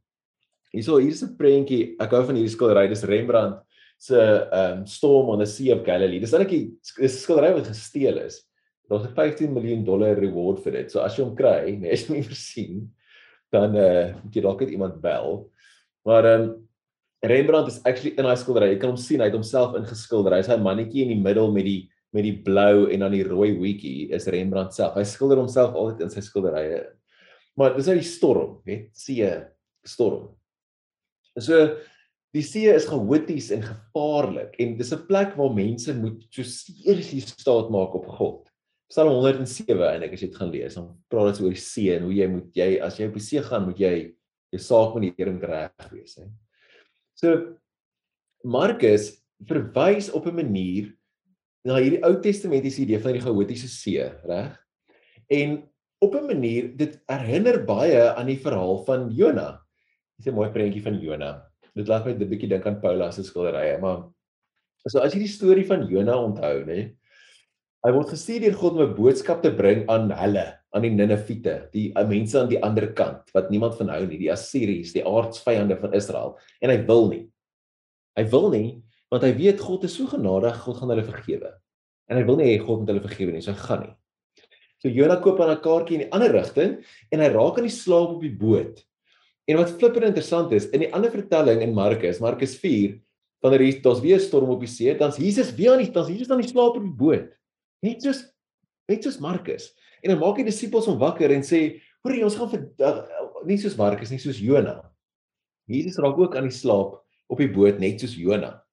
hierso 0.73 0.99
hier's 0.99 1.23
'n 1.23 1.37
prentjie. 1.37 1.95
Ek 1.99 2.11
hou 2.11 2.23
van 2.25 2.35
hierdie 2.35 2.49
skildery, 2.49 2.89
dis 2.89 3.03
Rembrandt 3.03 3.63
se 4.01 4.17
ehm 4.17 4.79
um, 4.79 4.85
Storm 4.89 5.29
on 5.29 5.39
the 5.39 5.45
Sea 5.45 5.75
of 5.75 5.85
Galilee. 5.85 6.19
Dis 6.19 6.33
net 6.33 6.49
'n 6.49 7.07
skildery 7.07 7.53
wat 7.53 7.67
gesteel 7.69 8.17
is. 8.25 8.41
Daar's 8.89 9.05
'n 9.05 9.13
15 9.13 9.53
miljoen 9.53 9.85
dollar 9.85 10.17
reward 10.17 10.63
vir 10.63 10.71
dit. 10.71 10.91
So 10.91 10.99
as 10.99 11.17
jy 11.17 11.23
hom 11.23 11.35
kry, 11.35 11.77
nee, 11.77 11.91
as 11.93 12.07
jy 12.07 12.15
hom 12.15 12.23
versien, 12.23 12.89
dan 13.51 13.75
eh 13.75 14.09
uh, 14.09 14.15
jy 14.33 14.41
dalk 14.41 14.61
net 14.61 14.73
iemand 14.73 15.01
bel. 15.01 15.49
Maar 16.05 16.25
ehm 16.25 16.41
um, 16.41 16.67
Rembrandt 17.21 17.69
is 17.69 17.83
actually 17.85 18.17
in 18.17 18.25
daai 18.25 18.37
skildery. 18.37 18.71
Jy 18.71 18.79
kan 18.81 18.89
hom 18.89 18.97
sien, 18.97 19.21
hy 19.21 19.27
het 19.29 19.37
homself 19.37 19.75
ingeskilder. 19.77 20.33
Hy's 20.33 20.49
'n 20.49 20.63
mannetjie 20.65 21.03
in 21.03 21.13
die 21.13 21.21
middel 21.21 21.51
met 21.51 21.65
die 21.65 21.91
met 22.11 22.23
die 22.23 22.41
blou 22.43 22.89
en 22.91 22.99
dan 22.99 23.11
die 23.11 23.23
rooi 23.23 23.53
hoedjie 23.55 24.09
is 24.11 24.27
Rembrandt 24.27 24.73
self. 24.73 24.95
Hy 24.95 25.03
skilder 25.03 25.37
homself 25.37 25.75
altyd 25.75 26.01
in 26.01 26.09
sy 26.09 26.19
skilderye. 26.19 26.81
Maar 27.55 27.75
dis 27.75 27.87
nou 27.87 27.95
die 27.95 28.09
storm, 28.09 28.57
weet, 28.65 28.89
see 28.97 29.29
storm. 29.85 30.29
So 31.39 31.77
Die 32.31 32.43
see 32.47 32.71
is 32.71 32.87
chaoties 32.87 33.49
en 33.51 33.63
gevaarlik 33.65 34.55
en 34.63 34.77
dis 34.79 34.93
'n 34.95 35.03
plek 35.07 35.35
waar 35.35 35.51
mense 35.51 35.91
moet 35.93 36.23
so 36.31 36.43
serieus 36.43 37.27
staat 37.27 37.69
maak 37.69 37.95
op 37.95 38.07
God. 38.07 38.47
Psalm 38.87 39.19
107 39.19 39.95
en 39.95 40.03
ek 40.03 40.13
as 40.13 40.21
jy 40.21 40.27
dit 40.27 40.37
gaan 40.39 40.51
lees, 40.51 40.75
dan 40.75 40.95
praat 41.09 41.35
dit 41.35 41.43
oor 41.43 41.51
die 41.51 41.59
see 41.59 41.91
en 41.95 42.03
hoe 42.03 42.13
jy 42.13 42.27
moet 42.27 42.55
jy 42.55 42.79
as 42.79 42.99
jy 42.99 43.07
op 43.07 43.13
die 43.13 43.23
see 43.23 43.43
gaan, 43.43 43.65
moet 43.67 43.79
jy 43.79 44.15
jou 44.51 44.59
saak 44.59 44.95
met 44.95 45.03
die 45.03 45.13
Here 45.17 45.31
moet 45.31 45.43
reg 45.43 45.91
wees, 45.91 46.15
hè. 46.15 46.27
So 47.15 47.57
Markus 48.43 49.21
verwys 49.47 50.09
op 50.09 50.27
'n 50.27 50.35
manier 50.35 50.95
na 51.65 51.79
hierdie 51.79 52.03
Ou 52.03 52.15
Testamentiese 52.21 52.81
idee 52.81 52.99
van 52.99 53.13
die 53.13 53.21
chaotiese 53.21 53.67
see, 53.67 54.07
reg? 54.23 54.57
En 55.29 55.67
op 55.99 56.15
'n 56.15 56.27
manier 56.27 56.77
dit 56.77 56.99
herinner 57.07 57.65
baie 57.65 58.15
aan 58.15 58.27
die 58.27 58.39
verhaal 58.39 58.85
van 58.85 59.11
Jona. 59.11 59.59
Dis 60.17 60.27
'n 60.27 60.35
mooi 60.35 60.49
prentjie 60.49 60.81
van 60.81 60.99
Jona 60.99 61.50
dit 61.75 61.87
laat 61.87 62.05
my 62.05 62.13
'n 62.13 62.29
bietjie 62.29 62.49
dink 62.49 62.65
aan 62.67 62.81
Paulus 62.81 63.15
se 63.15 63.23
skilderye, 63.23 63.79
maar 63.81 64.09
so 64.87 64.99
as 64.99 65.13
jy 65.13 65.19
die 65.23 65.31
storie 65.31 65.65
van 65.65 65.87
Jona 65.87 66.17
onthou, 66.17 66.65
nê? 66.65 66.95
Hy 67.81 67.91
word 67.91 68.09
gestuur 68.13 68.41
deur 68.41 68.57
God 68.57 68.73
om 68.73 68.81
'n 68.81 68.95
boodskap 68.95 69.41
te 69.41 69.51
bring 69.51 69.89
aan 69.89 70.11
hulle, 70.11 70.45
aan 70.73 70.81
die 70.81 70.89
Niniviete, 70.89 71.69
die 71.73 71.91
uh, 71.95 72.05
mense 72.07 72.39
aan 72.39 72.49
die 72.49 72.61
ander 72.61 72.93
kant 72.93 73.31
wat 73.33 73.49
niemand 73.49 73.75
van 73.75 73.89
hou 73.89 74.05
nie, 74.05 74.17
die 74.17 74.31
Assiriërs, 74.31 74.93
die 74.93 75.05
aardsvyande 75.05 75.77
van 75.79 75.93
Israel, 75.93 76.37
en 76.61 76.69
hy 76.69 76.85
wil 76.85 77.09
nie. 77.09 77.25
Hy 78.17 78.23
wil 78.29 78.49
nie 78.51 78.83
want 79.11 79.25
hy 79.27 79.33
weet 79.35 79.59
God 79.59 79.83
is 79.83 79.95
so 79.97 80.07
genadig, 80.07 80.55
God 80.63 80.77
gaan 80.77 80.89
hulle 80.93 81.03
vergewe. 81.03 81.49
En 82.07 82.15
hy 82.15 82.23
wil 82.23 82.37
nie 82.39 82.45
hê 82.47 82.59
God 82.61 82.79
moet 82.79 82.93
hulle 82.93 83.03
vergewe 83.03 83.33
nie, 83.35 83.41
so 83.43 83.51
hy 83.51 83.59
gaan 83.59 83.81
nie. 83.83 83.91
So 84.81 84.89
Jona 84.89 85.17
koop 85.21 85.41
aan 85.43 85.51
'n 85.51 85.61
kaartjie 85.61 85.97
in 85.99 86.05
die 86.05 86.13
ander 86.15 86.31
rigting 86.31 86.79
en 87.11 87.19
hy 87.19 87.27
raak 87.27 87.57
aan 87.57 87.67
die 87.67 87.75
slaap 87.75 88.15
op 88.15 88.21
die 88.21 88.31
boot. 88.31 88.79
En 89.51 89.59
wat 89.59 89.73
flipper 89.75 90.05
interessant 90.07 90.53
is, 90.55 90.69
in 90.71 90.85
die 90.85 90.91
ander 90.95 91.11
vertelling 91.11 91.59
in 91.65 91.73
Markus, 91.75 92.21
Markus 92.23 92.53
4, 92.61 92.93
wanneer 93.43 93.65
hier 93.65 93.81
daar's 93.83 93.99
weer 93.99 94.15
'n 94.15 94.23
storm 94.23 94.49
op 94.49 94.61
die 94.61 94.69
see, 94.69 94.93
dan's 94.97 95.17
Jesus 95.17 95.51
weer 95.55 95.73
aan 95.73 95.83
die 95.83 95.91
dan's 95.91 96.07
Jesus 96.07 96.29
aan 96.31 96.41
die 96.41 96.47
slaap 96.47 96.77
op 96.77 96.83
die 96.83 96.97
boot. 97.03 97.27
Net 97.81 98.01
soos 98.01 98.23
net 98.87 99.03
soos 99.03 99.19
Markus. 99.19 99.73
En 100.03 100.11
dan 100.11 100.19
maak 100.19 100.35
die 100.35 100.45
disippels 100.45 100.85
hom 100.85 100.99
wakker 100.99 101.31
en 101.31 101.41
sê, 101.41 101.81
"Hoor 102.03 102.15
jy, 102.15 102.23
ons 102.23 102.35
gaan 102.35 102.49
vir 102.49 102.69
uh, 102.79 103.03
nie 103.45 103.57
soos 103.57 103.75
Markus 103.75 104.09
nie, 104.11 104.19
soos 104.19 104.39
Jona." 104.39 104.91
Jesus 105.67 105.97
raak 105.97 106.17
ook 106.17 106.35
aan 106.35 106.47
die 106.47 106.57
slaap 106.57 107.03
op 107.27 107.37
die 107.37 107.51
boot 107.51 107.79
net 107.79 107.99
soos 107.99 108.15
Jona. 108.15 108.63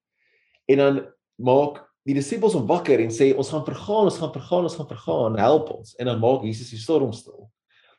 En 0.69 0.79
dan 0.79 1.07
maak 1.39 1.85
die 2.05 2.15
disippels 2.15 2.55
hom 2.55 2.67
wakker 2.67 3.01
en 3.01 3.11
sê, 3.11 3.35
"Ons 3.37 3.51
gaan 3.51 3.65
vergaan, 3.65 4.05
ons 4.05 4.19
gaan 4.19 4.33
vergaan, 4.33 4.63
ons 4.63 4.77
gaan 4.77 4.89
vergaan, 4.89 5.39
help 5.39 5.71
ons." 5.71 5.95
En 5.99 6.07
dan 6.07 6.21
maak 6.21 6.43
Jesus 6.43 6.71
die 6.71 6.79
storm 6.79 7.13
stil. 7.13 7.51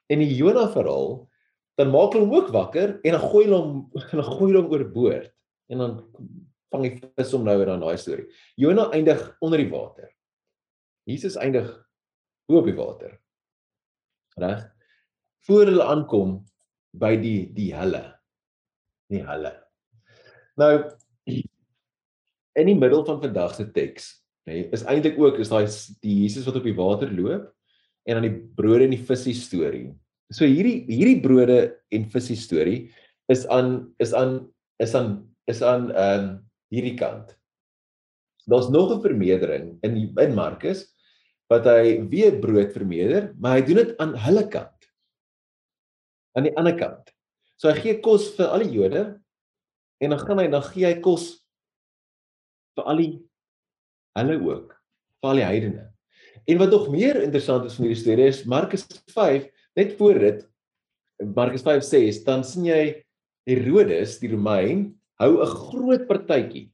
En 0.08 0.20
die 0.20 0.36
Jona 0.36 0.70
verhaal 0.70 1.30
dan 1.80 1.92
maak 1.94 2.12
hulle 2.14 2.28
hom 2.28 2.36
ook 2.36 2.52
wakker 2.52 2.98
en 3.08 3.16
dan 3.16 3.24
gooi 3.24 3.46
hulle 3.46 3.60
hom 3.62 3.76
hulle 4.12 4.26
gooi 4.28 4.52
hom 4.58 4.72
oorboord 4.74 5.30
en 5.72 5.84
dan 5.84 5.94
vang 6.74 6.86
die 6.86 7.12
vis 7.18 7.32
hom 7.34 7.46
nou 7.48 7.56
weer 7.58 7.72
aan 7.74 7.82
daai 7.82 7.98
storie. 7.98 8.28
Jona 8.60 8.90
eindig 8.94 9.22
onder 9.42 9.62
die 9.62 9.70
water. 9.72 10.10
Jesus 11.10 11.38
eindig 11.42 11.70
bo 12.50 12.60
op 12.62 12.68
die 12.70 12.78
water. 12.78 13.16
Reg? 14.40 14.68
Voor 15.48 15.70
hulle 15.70 15.88
aankom 15.88 16.40
by 17.00 17.16
die 17.22 17.50
die 17.56 17.72
helle. 17.74 18.04
Die 19.10 19.24
helle. 19.26 19.56
Nou 20.60 20.74
in 22.60 22.68
die 22.68 22.76
middel 22.76 23.06
van 23.08 23.22
vandag 23.24 23.56
se 23.56 23.70
teks, 23.72 24.12
nê, 24.50 24.66
is 24.76 24.84
eintlik 24.90 25.18
ook 25.22 25.40
is 25.40 25.52
daai 25.52 25.64
die 26.04 26.18
Jesus 26.26 26.48
wat 26.50 26.58
op 26.60 26.68
die 26.68 26.76
water 26.76 27.12
loop 27.14 27.48
en 28.10 28.20
dan 28.20 28.26
die 28.26 28.36
brode 28.58 28.90
en 28.90 28.96
die 28.98 29.06
visse 29.06 29.32
storie 29.38 29.94
So 30.30 30.46
hierdie 30.46 30.86
hierdie 30.86 31.22
brode 31.24 31.60
en 31.90 32.06
visse 32.14 32.38
storie 32.38 32.90
is 33.34 33.48
aan 33.50 33.90
is 33.98 34.14
aan 34.14 34.46
is 34.82 34.94
aan 34.94 35.26
is 35.50 35.62
aan 35.66 35.90
ehm 35.90 36.22
um, 36.22 36.30
hierdie 36.70 36.98
kant. 36.98 37.34
Daar's 38.46 38.70
nog 38.70 38.94
'n 38.94 39.02
vermeerdering 39.02 39.80
in 39.82 40.14
in 40.14 40.36
Markus 40.36 40.86
wat 41.50 41.66
hy 41.66 42.06
weer 42.10 42.38
brood 42.38 42.74
vermeerder, 42.74 43.34
maar 43.42 43.58
hy 43.58 43.66
doen 43.66 43.82
dit 43.82 43.98
aan 43.98 44.14
hulle 44.14 44.46
kant. 44.48 44.78
Aan 46.38 46.46
die 46.46 46.54
ander 46.58 46.78
kant. 46.78 47.10
So 47.58 47.74
hy 47.74 47.82
gee 47.82 48.00
kos 48.00 48.30
vir 48.38 48.54
al 48.54 48.62
die 48.62 48.78
Jode 48.78 49.18
en 50.00 50.10
dan 50.14 50.20
gaan 50.20 50.40
hy 50.40 50.48
dan 50.48 50.62
gee 50.62 50.86
hy 50.86 51.02
kos 51.02 51.42
vir 52.78 52.86
al 52.86 53.02
die 53.02 53.14
hulle 54.20 54.38
ook, 54.46 54.78
vir 55.22 55.30
al 55.30 55.42
die 55.42 55.48
heidene. 55.48 55.86
En 56.46 56.58
wat 56.62 56.70
nog 56.70 56.90
meer 56.94 57.18
interessant 57.24 57.66
is 57.66 57.76
van 57.76 57.88
hierdie 57.88 58.02
storie 58.04 58.30
is 58.30 58.46
Markus 58.46 58.86
5, 59.10 59.50
net 59.80 59.96
voor 60.00 60.20
dit 60.20 60.46
Markus 61.36 61.64
5 61.66 61.84
sê, 61.84 62.02
dan 62.24 62.44
sien 62.48 62.68
jy 62.70 62.84
Herodes, 63.50 64.20
die 64.22 64.30
Romein, 64.32 64.94
hou 65.20 65.42
'n 65.42 65.56
groot 65.68 66.04
partytjie. 66.08 66.70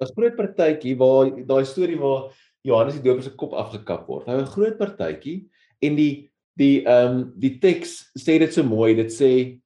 'n 0.00 0.14
Groot 0.16 0.36
partytjie 0.36 0.96
waar 0.96 1.30
daai 1.44 1.64
storie 1.64 1.98
waar 1.98 2.32
Johannes 2.64 2.96
die 2.96 3.04
Doper 3.04 3.22
se 3.22 3.34
kop 3.36 3.52
afgekap 3.52 4.08
word. 4.08 4.26
Hou 4.26 4.38
'n 4.40 4.52
groot 4.54 4.78
partytjie 4.78 5.48
en 5.82 5.96
die 5.96 6.30
die 6.56 6.84
ehm 6.86 7.10
um, 7.10 7.32
die 7.36 7.58
teks 7.58 8.12
sê 8.18 8.38
dit 8.38 8.52
so 8.52 8.62
mooi. 8.62 8.94
Dit 8.94 9.12
sê 9.12 9.60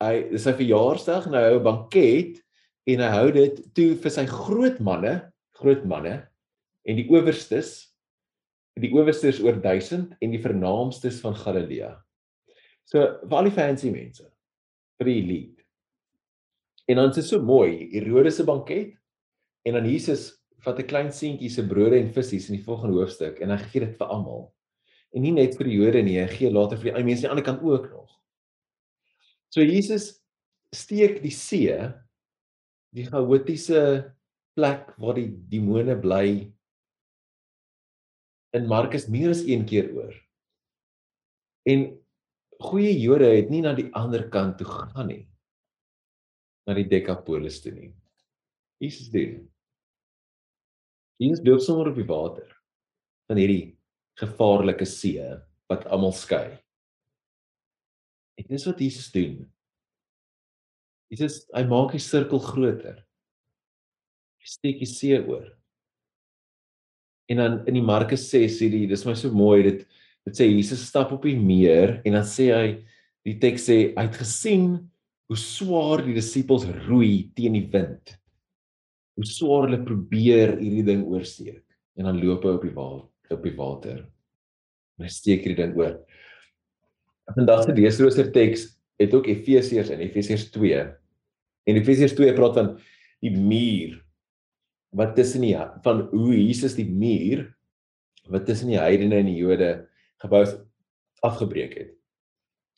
hy 0.00 0.14
dis 0.30 0.42
sy 0.44 0.52
verjaarsdag 0.52 1.26
en 1.26 1.34
hy 1.34 1.44
hou 1.48 1.58
'n 1.58 1.64
banket 1.64 2.42
en 2.86 3.00
hy 3.00 3.10
hou 3.16 3.30
dit 3.32 3.74
toe 3.74 3.94
vir 3.96 4.10
sy 4.10 4.26
groot 4.26 4.78
manne, 4.80 5.32
groot 5.56 5.84
manne 5.84 6.28
en 6.84 6.96
die 6.96 7.08
owerstes 7.08 7.93
die 8.80 8.90
owersters 8.94 9.40
oor 9.42 9.60
1000 9.62 10.16
en 10.20 10.32
die 10.34 10.42
vernaamstes 10.42 11.20
van 11.22 11.36
Galilea. 11.38 11.92
So 12.90 13.04
vir 13.22 13.36
al 13.38 13.48
die 13.48 13.54
fancy 13.54 13.92
mense, 13.94 14.26
vir 14.98 15.10
die 15.10 15.18
elite. 15.22 15.62
En 16.90 17.00
dan 17.00 17.12
is 17.12 17.20
dit 17.22 17.28
so 17.30 17.40
mooi, 17.40 17.88
Herodes 17.94 18.40
se 18.40 18.44
banket 18.44 18.96
en 19.64 19.78
dan 19.78 19.86
Jesus 19.88 20.32
vat 20.64 20.78
'n 20.78 20.88
klein 20.88 21.12
seentjie 21.12 21.50
se 21.50 21.62
brode 21.66 21.96
en 21.96 22.12
visse 22.12 22.36
in 22.36 22.58
die 22.58 22.64
volgende 22.64 22.98
hoofstuk 22.98 23.40
en 23.40 23.50
hy 23.50 23.58
gee 23.70 23.80
dit 23.80 23.96
vir 23.96 24.06
almal. 24.06 24.52
En 25.14 25.22
nie 25.22 25.32
net 25.32 25.56
vir 25.56 25.64
die 25.64 25.78
Jode 25.78 26.02
nie, 26.02 26.18
hy 26.18 26.26
gee 26.26 26.50
later 26.50 26.76
vir 26.76 26.90
die 26.90 26.94
ander 26.94 27.06
mense 27.06 27.28
aan 27.28 27.36
die 27.36 27.42
ander 27.42 27.44
kant 27.44 27.62
ook 27.62 27.90
nog. 27.90 28.10
So 29.50 29.62
Jesus 29.62 30.20
steek 30.74 31.22
die 31.22 31.30
see, 31.30 31.70
die 32.90 33.06
chaotiese 33.06 34.14
plek 34.56 34.90
waar 34.98 35.14
die 35.14 35.30
demone 35.50 35.96
bly 35.96 36.52
in 38.54 38.68
Markus 38.70 39.08
meer 39.10 39.32
as 39.34 39.42
een 39.42 39.64
keer 39.66 39.90
oor. 39.96 40.14
En 41.66 41.86
goeie 42.62 42.92
Jode 43.00 43.28
het 43.32 43.50
nie 43.50 43.62
na 43.64 43.74
die 43.74 43.88
ander 43.98 44.28
kant 44.30 44.58
toe 44.60 44.68
gegaan 44.68 45.10
nie. 45.10 45.22
Na 46.68 46.76
die 46.78 46.86
Decapolis 46.88 47.60
toe 47.64 47.74
nie. 47.74 47.90
Jesus 48.82 49.10
doen. 49.12 49.42
Jesus 51.20 51.44
loop 51.46 51.62
sommer 51.62 51.90
op 51.90 51.98
die 51.98 52.06
water 52.08 52.46
van 53.28 53.40
hierdie 53.40 53.74
gevaarlike 54.20 54.86
see 54.86 55.24
wat 55.70 55.86
almal 55.90 56.14
skei. 56.14 56.54
En 58.38 58.46
dis 58.50 58.66
wat 58.66 58.80
Jesus 58.82 59.10
doen. 59.14 59.42
Jesus 61.10 61.42
hy 61.54 61.62
maak 61.70 61.94
die 61.94 62.02
sirkel 62.02 62.42
groter. 62.42 63.02
Hy 64.42 64.50
steek 64.50 64.80
die 64.82 64.90
see 64.90 65.18
oor. 65.22 65.46
En 67.30 67.40
dan 67.40 67.60
in 67.68 67.78
die 67.78 67.84
Markus 67.84 68.26
6 68.30 68.58
sê 68.58 68.70
die 68.72 68.88
dis 68.90 69.04
my 69.06 69.14
so 69.18 69.32
mooi 69.32 69.62
dit 69.66 69.84
dit 70.24 70.38
sê 70.38 70.48
Jesus 70.48 70.86
stap 70.88 71.12
op 71.12 71.24
die 71.26 71.36
meer 71.36 71.98
en 72.04 72.16
dan 72.16 72.24
sê 72.28 72.48
hy 72.52 72.66
die 73.28 73.36
teks 73.40 73.66
sê 73.68 73.78
hy 73.92 74.04
het 74.06 74.16
gesien 74.20 74.68
hoe 75.28 75.38
swaar 75.40 76.04
die 76.04 76.16
disippels 76.16 76.66
roei 76.86 77.30
teen 77.36 77.56
die 77.56 77.66
wind. 77.72 78.14
Hoe 79.16 79.28
swaar 79.28 79.68
hulle 79.68 79.80
probeer 79.84 80.56
hierdie 80.60 80.84
ding 80.86 81.04
oorsteek 81.08 81.62
en 81.96 82.08
dan 82.08 82.20
loop 82.20 82.44
hy 82.44 82.54
op 82.56 82.64
die 82.64 82.76
water 82.76 83.10
op 83.32 83.44
die 83.44 83.54
water. 83.56 84.04
En 84.98 85.06
hy 85.06 85.12
steek 85.12 85.44
hierdie 85.44 85.62
ding 85.62 85.76
oor. 85.78 85.98
Vandag 87.34 87.64
se 87.64 87.74
leesrooster 87.76 88.30
teks 88.34 88.68
het 89.00 89.14
ook 89.16 89.28
Efesiërs 89.30 89.90
in 89.94 90.02
Efesiërs 90.04 90.50
2. 90.54 90.82
En 91.64 91.80
Efesiërs 91.80 92.14
2 92.18 92.34
praat 92.36 92.58
van 92.60 92.72
die 93.24 93.32
muur 93.34 94.03
wat 94.94 95.16
tussen 95.16 95.42
die 95.42 95.56
van 95.84 96.06
hoe 96.12 96.34
Jesus 96.34 96.76
die 96.78 96.88
muur 96.88 97.48
wat 98.30 98.46
tussen 98.46 98.70
die 98.72 98.80
heidene 98.80 99.20
en 99.20 99.28
die 99.28 99.40
Jode 99.40 99.88
gebou 100.22 100.42
is 100.46 100.54
afgebreek 101.24 101.74
het. 101.76 101.90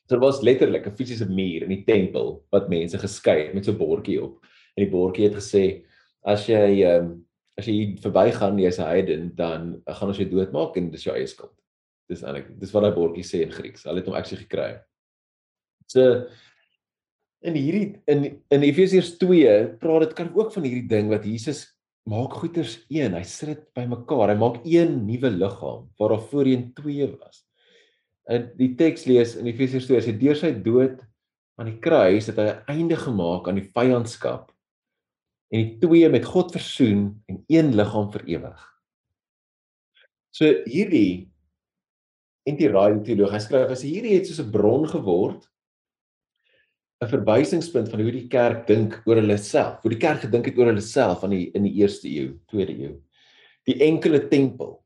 So 0.06 0.16
dit 0.16 0.22
was 0.22 0.42
letterlik 0.42 0.86
'n 0.86 0.96
fisiese 0.96 1.28
muur 1.28 1.62
in 1.62 1.74
die 1.74 1.84
tempel 1.84 2.44
wat 2.50 2.68
mense 2.68 2.98
geskei 2.98 3.46
het 3.46 3.54
met 3.54 3.64
so 3.64 3.72
'n 3.72 3.78
bordjie 3.78 4.22
op. 4.22 4.44
En 4.76 4.84
die 4.84 4.90
bordjie 4.90 5.28
het 5.28 5.34
gesê 5.34 5.84
as 6.24 6.46
jy 6.46 6.82
ehm 6.82 7.04
um, 7.04 7.26
as 7.58 7.66
jy 7.66 7.96
verbygaan 8.00 8.58
jy's 8.58 8.78
'n 8.78 8.86
heiden 8.86 9.34
dan 9.34 9.82
gaan 9.86 10.08
ons 10.08 10.18
jou 10.18 10.28
doodmaak 10.28 10.76
en 10.76 10.90
dis 10.90 11.04
jou 11.04 11.16
eie 11.16 11.26
skuld. 11.26 11.54
Dis 12.08 12.22
eintlik 12.22 12.60
dis 12.60 12.72
wat 12.72 12.82
daai 12.82 12.94
bordjie 12.94 13.24
sê 13.24 13.42
in 13.42 13.52
Grieks. 13.52 13.84
Hulle 13.84 13.98
het 13.98 14.06
hom 14.06 14.14
actually 14.14 14.42
gekry. 14.44 14.80
So 15.86 16.26
in 17.40 17.54
hierdie 17.54 18.02
in 18.06 18.42
in 18.50 18.62
Efesiërs 18.62 19.18
2 19.18 19.78
praat 19.78 20.00
dit 20.00 20.14
kan 20.14 20.34
ook 20.34 20.52
van 20.52 20.62
hierdie 20.62 20.88
ding 20.88 21.08
wat 21.08 21.24
Jesus 21.24 21.75
maak 22.06 22.38
goeders 22.38 22.78
een. 22.92 23.16
Hy 23.16 23.24
sit 23.26 23.50
dit 23.52 23.64
bymekaar. 23.76 24.32
Hy 24.32 24.38
maak 24.38 24.60
een 24.64 25.00
nuwe 25.06 25.30
liggaam 25.34 25.88
waar 25.98 26.14
daar 26.14 26.24
voorheen 26.30 26.70
twee 26.78 27.08
was. 27.18 27.42
En 28.30 28.50
die 28.58 28.72
teks 28.78 29.06
lees 29.06 29.36
in 29.38 29.46
Efesiërs 29.50 29.86
2 29.90 30.02
sê 30.02 30.14
deur 30.18 30.38
sy 30.38 30.52
dood 30.62 31.02
aan 31.56 31.70
die 31.70 31.78
kruis 31.82 32.28
het 32.30 32.38
hy 32.38 32.46
'n 32.50 32.62
einde 32.74 32.96
gemaak 32.96 33.48
aan 33.48 33.58
die 33.60 33.70
vyandskap 33.74 34.52
en 35.50 35.62
die 35.62 35.78
twee 35.78 36.08
met 36.10 36.24
God 36.24 36.52
versoen 36.52 37.22
en 37.30 37.44
een 37.48 37.74
liggaam 37.74 38.10
vir 38.12 38.24
ewig. 38.26 38.62
So 40.30 40.44
hierdie 40.66 41.30
en 42.46 42.56
die 42.56 42.68
raai 42.68 43.02
teoloog 43.02 43.32
hy 43.32 43.40
skryf 43.42 43.70
as 43.70 43.82
hierdie 43.82 44.18
het 44.18 44.26
soos 44.26 44.42
'n 44.42 44.50
bron 44.50 44.86
geword 44.86 45.48
'n 47.04 47.08
verwysingspunt 47.08 47.90
van 47.92 48.00
hoe 48.00 48.12
die 48.12 48.28
kerk 48.32 48.64
dink 48.66 49.02
oor 49.04 49.20
hulle 49.20 49.36
self, 49.36 49.82
hoe 49.82 49.92
die 49.92 50.00
kerk 50.00 50.22
gedink 50.24 50.46
het 50.48 50.56
oor 50.56 50.70
hulle 50.70 50.84
self 50.84 51.24
aan 51.24 51.34
die 51.36 51.50
in 51.52 51.66
die 51.68 51.74
eerste 51.82 52.08
eeu, 52.08 52.30
tweede 52.48 52.72
eeu. 52.72 52.94
Die 53.68 53.76
enkele 53.84 54.22
tempel. 54.30 54.78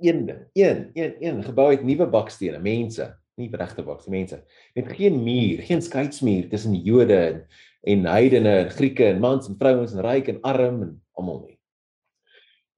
Een 0.00 0.24
ding, 0.26 0.42
een, 0.54 0.84
een, 0.94 1.16
een 1.20 1.42
gebou 1.44 1.66
uit 1.74 1.82
nuwe 1.84 2.06
bakstene, 2.08 2.60
mense, 2.62 3.08
nie 3.36 3.50
regte 3.52 3.84
bakstene, 3.84 4.16
mense. 4.16 4.38
Met 4.78 4.92
geen 4.94 5.18
muur, 5.24 5.60
geen 5.66 5.82
skeidsmuur 5.82 6.48
tussen 6.48 6.76
Jode 6.86 7.18
en 7.18 7.42
en 7.88 8.06
heidene 8.10 8.54
en 8.64 8.70
Grieke 8.70 9.06
en 9.06 9.20
mans 9.22 9.46
en 9.48 9.56
vrouens 9.58 9.92
en 9.94 10.02
ryk 10.04 10.32
en 10.32 10.40
arm 10.46 10.82
en 10.82 10.94
almal 11.16 11.44
nie. 11.46 11.58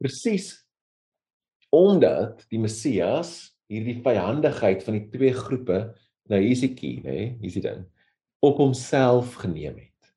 Presies 0.01 0.53
omdat 1.70 2.44
die 2.51 2.61
Messias 2.61 3.55
hierdie 3.70 4.01
vyandigheid 4.05 4.83
van 4.85 4.99
die 4.99 5.07
twee 5.12 5.33
groepe 5.35 5.81
nou 6.31 6.40
hier's 6.42 6.62
die 6.64 6.75
key 6.75 6.99
nê 7.05 7.18
hier's 7.40 7.57
die 7.57 7.64
ding 7.64 7.85
op 8.44 8.61
homself 8.61 9.37
geneem 9.42 9.79
het 9.79 10.12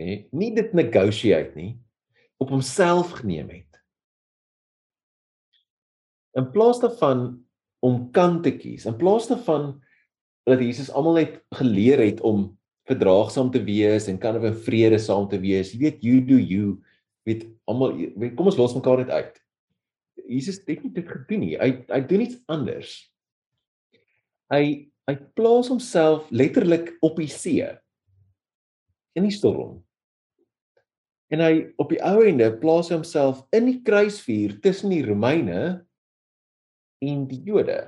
nê 0.00 0.16
nie 0.36 0.52
dit 0.56 0.72
negotiate 0.76 1.56
nie 1.58 1.74
op 2.40 2.52
homself 2.52 3.16
geneem 3.20 3.50
het 3.52 3.80
in 6.38 6.48
plaas 6.54 6.80
daarvan 6.82 7.26
om 7.84 8.06
kant 8.14 8.44
te 8.46 8.54
kies 8.56 8.86
in 8.88 8.98
plaas 9.00 9.28
daarvan 9.30 9.72
dat 10.48 10.62
Jesus 10.64 10.90
almal 10.90 11.20
net 11.20 11.40
geleer 11.60 12.02
het 12.02 12.20
om 12.26 12.48
verdraagsaam 12.88 13.50
te 13.54 13.60
wees 13.64 14.08
en 14.10 14.18
kan 14.18 14.40
in 14.40 14.56
vrede 14.66 14.98
saam 14.98 15.28
te 15.30 15.38
wees 15.42 15.74
jy 15.74 15.84
weet 15.84 16.02
you 16.06 16.24
do 16.24 16.38
you 16.38 16.78
weet 17.28 17.46
almal 17.70 17.94
kom 18.36 18.50
ons 18.50 18.58
los 18.58 18.74
mekaar 18.76 19.04
net 19.04 19.14
uit 19.14 19.40
Jesus 20.30 20.60
het 20.66 20.84
nie 20.84 20.92
dit 20.94 21.08
gedoen 21.08 21.42
nie. 21.42 21.56
Hy 21.58 21.70
hy 21.90 22.00
doen 22.06 22.24
iets 22.24 22.38
anders. 22.50 22.92
Hy 24.52 24.89
hy 25.10 25.16
plaas 25.38 25.70
homself 25.72 26.28
letterlik 26.30 26.92
op 27.04 27.18
die 27.20 27.30
see 27.30 27.66
in 29.18 29.26
die 29.26 29.34
storm. 29.34 29.80
En 31.30 31.42
hy 31.44 31.52
op 31.80 31.92
die 31.92 32.00
ou 32.02 32.24
ende 32.26 32.48
plaas 32.62 32.90
hy 32.90 32.98
homself 32.98 33.44
in 33.54 33.68
die 33.68 33.80
kruisvuur 33.86 34.58
tussen 34.64 34.94
die 34.94 35.04
Romeine 35.06 35.60
en 37.04 37.24
die 37.30 37.40
Jode. 37.46 37.80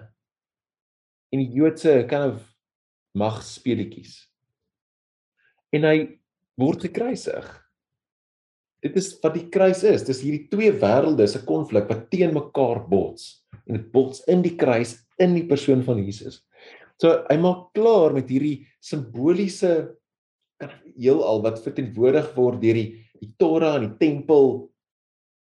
En 1.32 1.42
die 1.42 1.50
Joodse 1.54 2.02
kind 2.10 2.34
of 2.34 2.44
magspeletjies. 3.18 4.14
En 5.72 5.88
hy 5.88 5.96
word 6.60 6.84
gekruisig 6.84 7.48
dit 8.82 8.96
is 8.98 9.12
wat 9.22 9.36
die 9.36 9.46
kruis 9.52 9.82
is. 9.86 10.04
Dis 10.06 10.22
hierdie 10.24 10.48
twee 10.50 10.72
wêrelde 10.82 11.26
se 11.30 11.42
konflik 11.46 11.88
wat 11.90 12.08
teen 12.12 12.34
mekaar 12.34 12.82
bots 12.90 13.38
en 13.62 13.76
dit 13.78 13.84
bots 13.94 14.24
in 14.30 14.42
die 14.42 14.56
kruis 14.58 14.96
in 15.22 15.36
die 15.36 15.46
persoon 15.46 15.84
van 15.86 16.00
Jesus. 16.02 16.40
So 17.02 17.24
hy 17.26 17.38
maak 17.42 17.72
klaar 17.74 18.14
met 18.14 18.30
hierdie 18.30 18.62
simboliese 18.78 19.72
heelal 20.94 21.42
wat 21.42 21.58
verteenwoordig 21.64 22.28
word 22.36 22.60
deur 22.62 22.78
die 22.78 22.90
die 23.22 23.30
Torah 23.38 23.76
en 23.78 23.88
die 23.88 23.98
tempel 23.98 24.52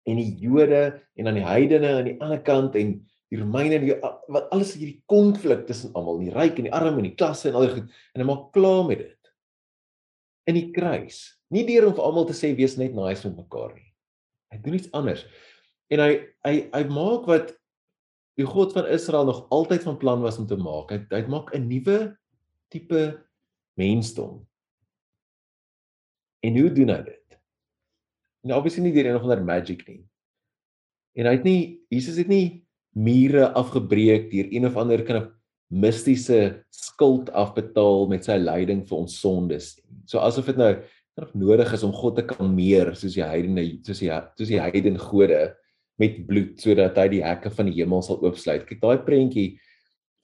en 0.09 0.19
die 0.21 0.33
Jode 0.41 0.83
en 1.17 1.29
dan 1.29 1.39
die 1.39 1.45
heidene 1.45 1.91
aan 1.99 2.09
die 2.09 2.19
ander 2.25 2.41
kant 2.45 2.77
en 2.81 2.95
die 3.33 3.41
Romeine 3.41 3.79
en 3.79 3.85
die 3.87 3.95
wat 4.33 4.51
alles 4.53 4.75
hierdie 4.77 5.01
konflik 5.09 5.65
tussen 5.69 5.93
almal, 5.97 6.21
die 6.21 6.33
ryk 6.33 6.59
en 6.61 6.69
die 6.69 6.75
arm 6.77 6.99
en 7.01 7.09
die 7.09 7.17
klasse 7.17 7.49
en 7.49 7.57
al 7.57 7.69
die 7.69 7.77
goed 7.77 7.95
en 8.13 8.25
hy 8.25 8.29
maak 8.29 8.51
klaar 8.57 8.83
met 8.89 9.05
dit. 9.05 9.33
In 10.51 10.59
die 10.59 10.69
kruis. 10.75 11.23
Nie 11.55 11.65
deur 11.69 11.89
om 11.89 11.97
vir 11.97 12.05
almal 12.05 12.29
te 12.29 12.37
sê 12.37 12.53
wees 12.57 12.77
net 12.81 12.97
nice 12.97 13.25
met 13.29 13.39
mekaar 13.39 13.73
nie. 13.77 13.89
Hy 14.53 14.61
doen 14.65 14.77
iets 14.77 14.93
anders. 14.97 15.25
En 15.93 16.03
hy 16.05 16.13
hy 16.45 16.55
hy 16.75 16.83
maak 16.93 17.29
wat 17.31 17.55
die 18.39 18.47
God 18.49 18.73
van 18.73 18.89
Israel 18.89 19.27
nog 19.29 19.45
altyd 19.53 19.83
van 19.83 19.99
plan 20.01 20.23
was 20.25 20.39
om 20.39 20.47
te 20.47 20.57
maak. 20.57 20.91
Hy 20.91 21.01
hy 21.11 21.27
maak 21.29 21.53
'n 21.55 21.69
nuwe 21.69 22.17
tipe 22.69 23.27
mensdom. 23.77 24.47
En 26.41 26.57
hoe 26.59 26.73
doen 26.73 26.89
hy 26.89 27.03
dit? 27.03 27.39
Nou 28.43 28.59
obviously 28.59 28.83
nie 28.83 28.93
deur 28.93 29.07
enige 29.07 29.23
ander 29.23 29.45
magic 29.45 29.87
nie. 29.89 30.03
En 31.15 31.27
hy 31.27 31.37
het 31.37 31.45
nie 31.45 31.81
Jesus 31.91 32.17
het 32.17 32.29
nie 32.29 32.65
mure 32.97 33.53
afgebreek 33.53 34.31
deur 34.31 34.49
een 34.51 34.67
of 34.67 34.77
ander 34.77 35.05
kind 35.05 35.23
of 35.23 35.31
mistiese 35.73 36.65
skuld 36.71 37.31
afbetaal 37.31 38.09
met 38.09 38.25
sy 38.25 38.37
lyding 38.37 38.83
vir 38.89 38.99
ons 38.99 39.21
sondes. 39.21 39.79
So 40.07 40.19
asof 40.19 40.47
dit 40.47 40.57
nou 40.61 40.75
of 41.21 41.35
nodig 41.37 41.73
is 41.73 41.85
om 41.85 41.93
God 41.93 42.17
te 42.17 42.25
kalmeer 42.25 42.95
soos 42.97 43.17
die 43.17 43.25
heidene 43.25 43.65
soos 43.85 44.01
die 44.01 44.11
soos 44.11 44.49
die 44.49 44.61
heidene 44.61 45.01
gode 45.01 45.53
met 46.03 46.23
bloed 46.27 46.59
sodat 46.63 46.99
hy 46.99 47.09
die 47.17 47.23
hekke 47.25 47.53
van 47.55 47.71
die 47.71 47.77
hemel 47.79 48.03
sal 48.05 48.19
oopsluit. 48.25 48.67
Kyk 48.67 48.83
daai 48.83 49.05
prentjie 49.07 49.53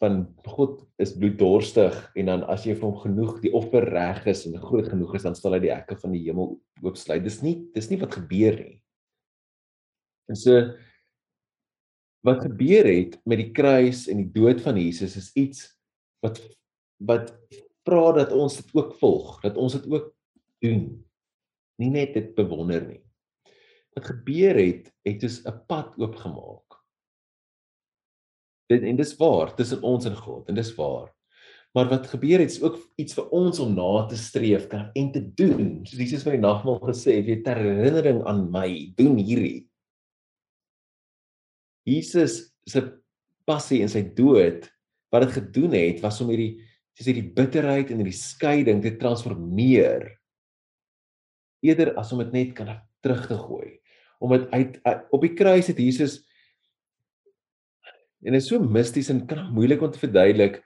van 0.03 0.21
God 0.47 0.83
is 1.03 1.15
bloeddorstig 1.19 1.95
en 2.19 2.31
dan 2.31 2.45
as 2.53 2.67
jy 2.67 2.77
vir 2.77 2.87
hom 2.87 2.99
genoeg 3.03 3.39
die 3.43 3.55
offer 3.57 3.87
reg 3.91 4.27
is 4.31 4.45
en 4.47 4.59
groot 4.63 4.91
genoeg 4.91 5.17
is 5.19 5.27
dan 5.27 5.39
sal 5.39 5.57
hy 5.57 5.63
die 5.65 5.73
hekke 5.75 5.99
van 5.99 6.15
die 6.15 6.23
hemel 6.27 6.55
oopsluit. 6.85 7.25
Dis 7.27 7.41
nie 7.43 7.57
dis 7.75 7.91
nie 7.91 7.99
wat 8.03 8.15
gebeur 8.21 8.59
nie. 8.61 8.79
En 10.31 10.39
so 10.39 10.61
wat 12.27 12.45
gebeur 12.45 12.87
het 12.87 13.17
met 13.27 13.41
die 13.43 13.51
kruis 13.55 14.07
en 14.11 14.23
die 14.23 14.31
dood 14.35 14.63
van 14.63 14.79
Jesus 14.79 15.17
is 15.19 15.33
iets 15.39 15.67
wat 16.25 16.41
wat 16.99 17.33
vra 17.87 18.13
dat 18.17 18.33
ons 18.35 18.59
dit 18.59 18.73
ook 18.77 18.97
volg, 19.01 19.37
dat 19.45 19.57
ons 19.57 19.77
dit 19.79 19.85
ook 19.91 20.11
doen. 20.63 20.83
Nie 21.79 21.91
net 21.95 22.17
dit 22.19 22.33
bewonder 22.37 22.83
nie. 22.85 23.03
Wat 23.99 24.07
gebeur 24.07 24.55
het, 24.55 24.93
het 25.03 25.21
dus 25.21 25.43
'n 25.43 25.67
pad 25.67 25.99
oopgemaak. 25.99 26.79
Dit 28.71 28.83
en 28.83 28.97
dis 28.97 29.17
waar 29.17 29.55
tussen 29.55 29.83
ons 29.83 30.05
en 30.05 30.17
God 30.17 30.49
en 30.49 30.55
dis 30.55 30.75
waar. 30.75 31.15
Maar 31.75 31.89
wat 31.89 32.07
gebeur 32.07 32.39
het 32.39 32.51
is 32.51 32.63
ook 32.63 32.79
iets 32.95 33.15
vir 33.15 33.29
ons 33.29 33.59
om 33.59 33.75
na 33.75 34.07
te 34.07 34.17
streef 34.17 34.67
kan 34.67 34.91
en 34.93 35.13
te 35.13 35.35
doen. 35.35 35.81
Soos 35.87 35.99
Jesus 35.99 36.23
van 36.23 36.33
die 36.33 36.41
nagmaal 36.41 36.79
gesê 36.79 37.19
het, 37.19 37.27
jy 37.27 37.43
ter 37.43 37.59
herinnering 37.59 38.23
aan 38.25 38.51
my, 38.51 38.93
doen 38.95 39.19
hierdie. 39.19 39.69
Jesus 41.83 42.55
se 42.65 42.85
passie 43.45 43.83
en 43.83 43.89
sy 43.89 44.05
dood 44.15 44.69
wat 45.11 45.25
dit 45.27 45.33
gedoen 45.41 45.73
het 45.73 46.01
was 46.05 46.21
om 46.21 46.31
hierdie 46.31 46.61
soos 46.95 47.11
hierdie 47.11 47.33
bitterheid 47.35 47.91
en 47.91 48.03
hierdie 48.03 48.17
skeiding 48.17 48.83
te 48.83 48.97
transformeer 49.01 50.07
eerder 51.65 51.95
as 51.99 52.13
om 52.13 52.23
dit 52.23 52.33
net 52.33 52.55
kan 52.55 52.77
terug 53.03 53.27
te 53.27 53.39
gooi 53.39 53.79
om 54.19 54.35
dit 54.35 54.49
uit, 54.51 54.81
op 55.15 55.23
die 55.25 55.35
kruis 55.39 55.71
het 55.71 55.79
Jesus 55.79 56.21
en 58.25 58.35
dit 58.35 58.43
is 58.43 58.49
so 58.51 58.59
misties 58.63 59.11
en 59.13 59.27
kan 59.31 59.47
moeilik 59.55 59.83
om 59.83 59.93
te 59.95 60.03
verduidelik 60.03 60.61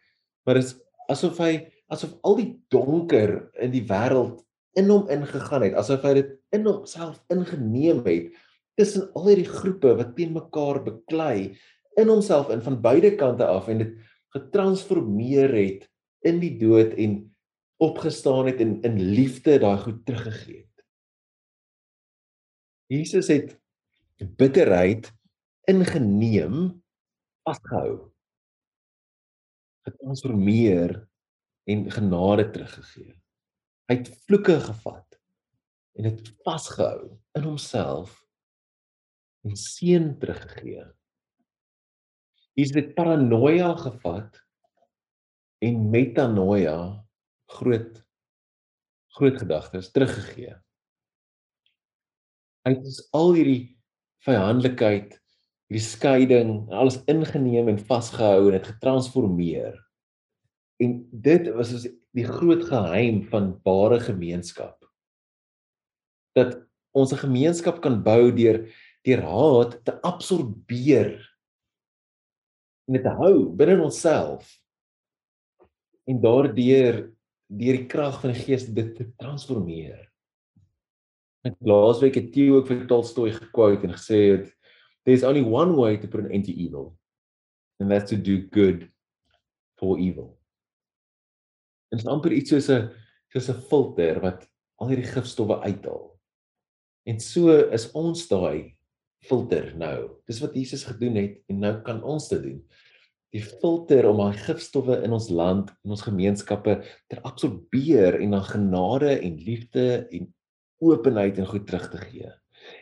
maar 0.47 0.61
dit 0.61 0.71
is 0.71 0.77
asof 1.13 1.41
hy 1.43 1.53
asof 1.93 2.15
al 2.25 2.39
die 2.39 2.51
donker 2.73 3.37
in 3.61 3.75
die 3.75 3.85
wêreld 3.89 4.41
in 4.79 4.89
hom 4.89 5.11
ingegaan 5.13 5.67
het 5.67 5.77
asof 5.81 6.05
hy 6.09 6.15
dit 6.23 6.33
in 6.57 6.65
homself 6.69 7.21
ingeneem 7.33 8.01
het 8.07 8.33
tussen 8.81 9.11
al 9.19 9.29
hierdie 9.29 9.51
groepe 9.51 9.93
wat 9.99 10.15
teen 10.17 10.33
mekaar 10.37 10.81
beklei 10.87 11.53
in 12.01 12.09
homself 12.09 12.51
in 12.55 12.65
van 12.65 12.81
beide 12.85 13.13
kante 13.21 13.47
af 13.47 13.69
en 13.69 13.85
dit 13.85 13.93
getransformeer 14.33 15.53
het 15.53 15.89
in 16.25 16.41
die 16.41 16.55
dood 16.61 16.95
en 16.97 17.19
opgestaan 17.83 18.47
het 18.49 18.61
en 18.65 18.79
in 18.87 19.01
liefde 19.13 19.59
daai 19.61 19.79
goed 19.83 20.05
teruggegee 20.07 20.63
het. 20.63 20.72
Jesus 22.93 23.31
het 23.33 23.57
bitterheid 24.37 25.09
ingeneem 25.65 26.83
vasgehou 27.47 28.13
getransformeer 29.87 30.93
en 31.73 31.87
genade 31.91 32.45
teruggegee. 32.53 33.15
Hy 33.89 33.97
het 33.97 34.11
vloeke 34.27 34.59
gevat 34.61 35.17
en 35.97 36.11
dit 36.11 36.29
vasgehou 36.45 37.09
in 37.39 37.47
homself 37.49 38.19
en 39.47 39.57
seën 39.57 40.13
teruggegee. 40.21 40.85
Hier 42.53 42.75
het 42.77 42.93
paranoia 42.95 43.73
gevat 43.81 44.37
en 45.65 45.89
metanoia 45.91 46.77
groot 47.57 48.03
groot 49.17 49.41
gedagtes 49.41 49.91
teruggegee. 49.93 50.62
Hy 52.63 52.77
het 52.77 53.01
al 53.17 53.33
hierdie 53.35 53.63
vyhandelikheid, 54.23 55.17
hierdie 55.67 55.83
skeiding, 55.85 56.53
alles 56.71 57.01
ingeneem 57.11 57.71
en 57.73 57.81
vasgehou 57.89 58.51
en 58.51 58.59
dit 58.59 58.69
getransformeer. 58.71 59.75
En 60.83 61.01
dit 61.11 61.49
was 61.57 61.73
soos 61.73 61.89
die 62.15 62.27
groot 62.29 62.63
geheim 62.69 63.23
van 63.33 63.55
ware 63.65 63.99
gemeenskap. 64.03 64.79
Dat 66.37 66.61
ons 66.95 67.13
'n 67.13 67.25
gemeenskap 67.25 67.81
kan 67.81 68.03
bou 68.03 68.31
deur 68.31 68.69
deur 69.03 69.23
haat 69.23 69.85
te 69.85 69.93
absorbeer 70.03 71.19
en 72.87 73.03
te 73.03 73.09
hou 73.09 73.51
binne 73.51 73.83
onsself 73.83 74.47
en 76.07 76.21
daardeur 76.21 77.11
deur 77.49 77.79
die 77.79 77.87
krag 77.87 78.21
van 78.21 78.33
die 78.33 78.41
Gees 78.41 78.67
dit 78.67 78.97
te 78.97 79.05
transformeer. 79.19 80.12
Ek 81.43 81.57
laasweek 81.67 82.15
het 82.15 82.31
Theo 82.35 82.61
ook 82.61 82.69
vir 82.71 82.85
Tolstoy 82.87 83.33
gekwote 83.35 83.89
en 83.89 83.97
gesê 83.97 84.21
het 84.37 84.51
there's 85.05 85.25
only 85.27 85.43
one 85.43 85.75
way 85.75 85.97
to 85.99 86.07
put 86.07 86.23
an 86.23 86.31
end 86.31 86.47
to 86.47 86.55
evil 86.55 86.93
and 87.81 87.91
that's 87.91 88.11
to 88.11 88.17
do 88.17 88.47
good 88.55 88.87
for 89.81 89.99
evil. 89.99 90.39
Dit 91.91 92.05
is 92.05 92.07
amper 92.07 92.33
iets 92.33 92.55
soos 92.55 92.71
'n 92.71 92.91
soos 93.35 93.51
'n 93.51 93.63
filter 93.69 94.21
wat 94.23 94.47
al 94.79 94.93
hierdie 94.93 95.11
gifstowwe 95.11 95.59
uithaal. 95.67 96.13
En 97.07 97.19
so 97.21 97.51
is 97.51 97.91
ons 97.93 98.29
daai 98.29 98.77
filter 99.27 99.73
nou. 99.77 100.23
Dis 100.27 100.41
wat 100.43 100.55
Jesus 100.55 100.85
gedoen 100.85 101.19
het 101.19 101.43
en 101.51 101.59
nou 101.59 101.75
kan 101.83 102.03
ons 102.03 102.29
dit 102.29 102.43
doen. 102.43 102.61
Die 103.33 103.43
filter 103.43 104.09
om 104.09 104.19
daai 104.23 104.39
gifstowwe 104.39 105.03
in 105.03 105.13
ons 105.13 105.29
land 105.29 105.71
en 105.83 105.91
ons 105.91 106.07
gemeenskappe 106.07 106.83
te 107.09 107.19
absorbeer 107.23 108.21
en 108.21 108.31
dan 108.31 108.45
genade 108.45 109.19
en 109.19 109.37
liefde 109.37 110.07
en 110.11 110.35
openheid 110.83 111.39
en 111.39 111.49
goed 111.49 111.67
terug 111.69 111.89
te 111.93 112.01
gee. 112.03 112.31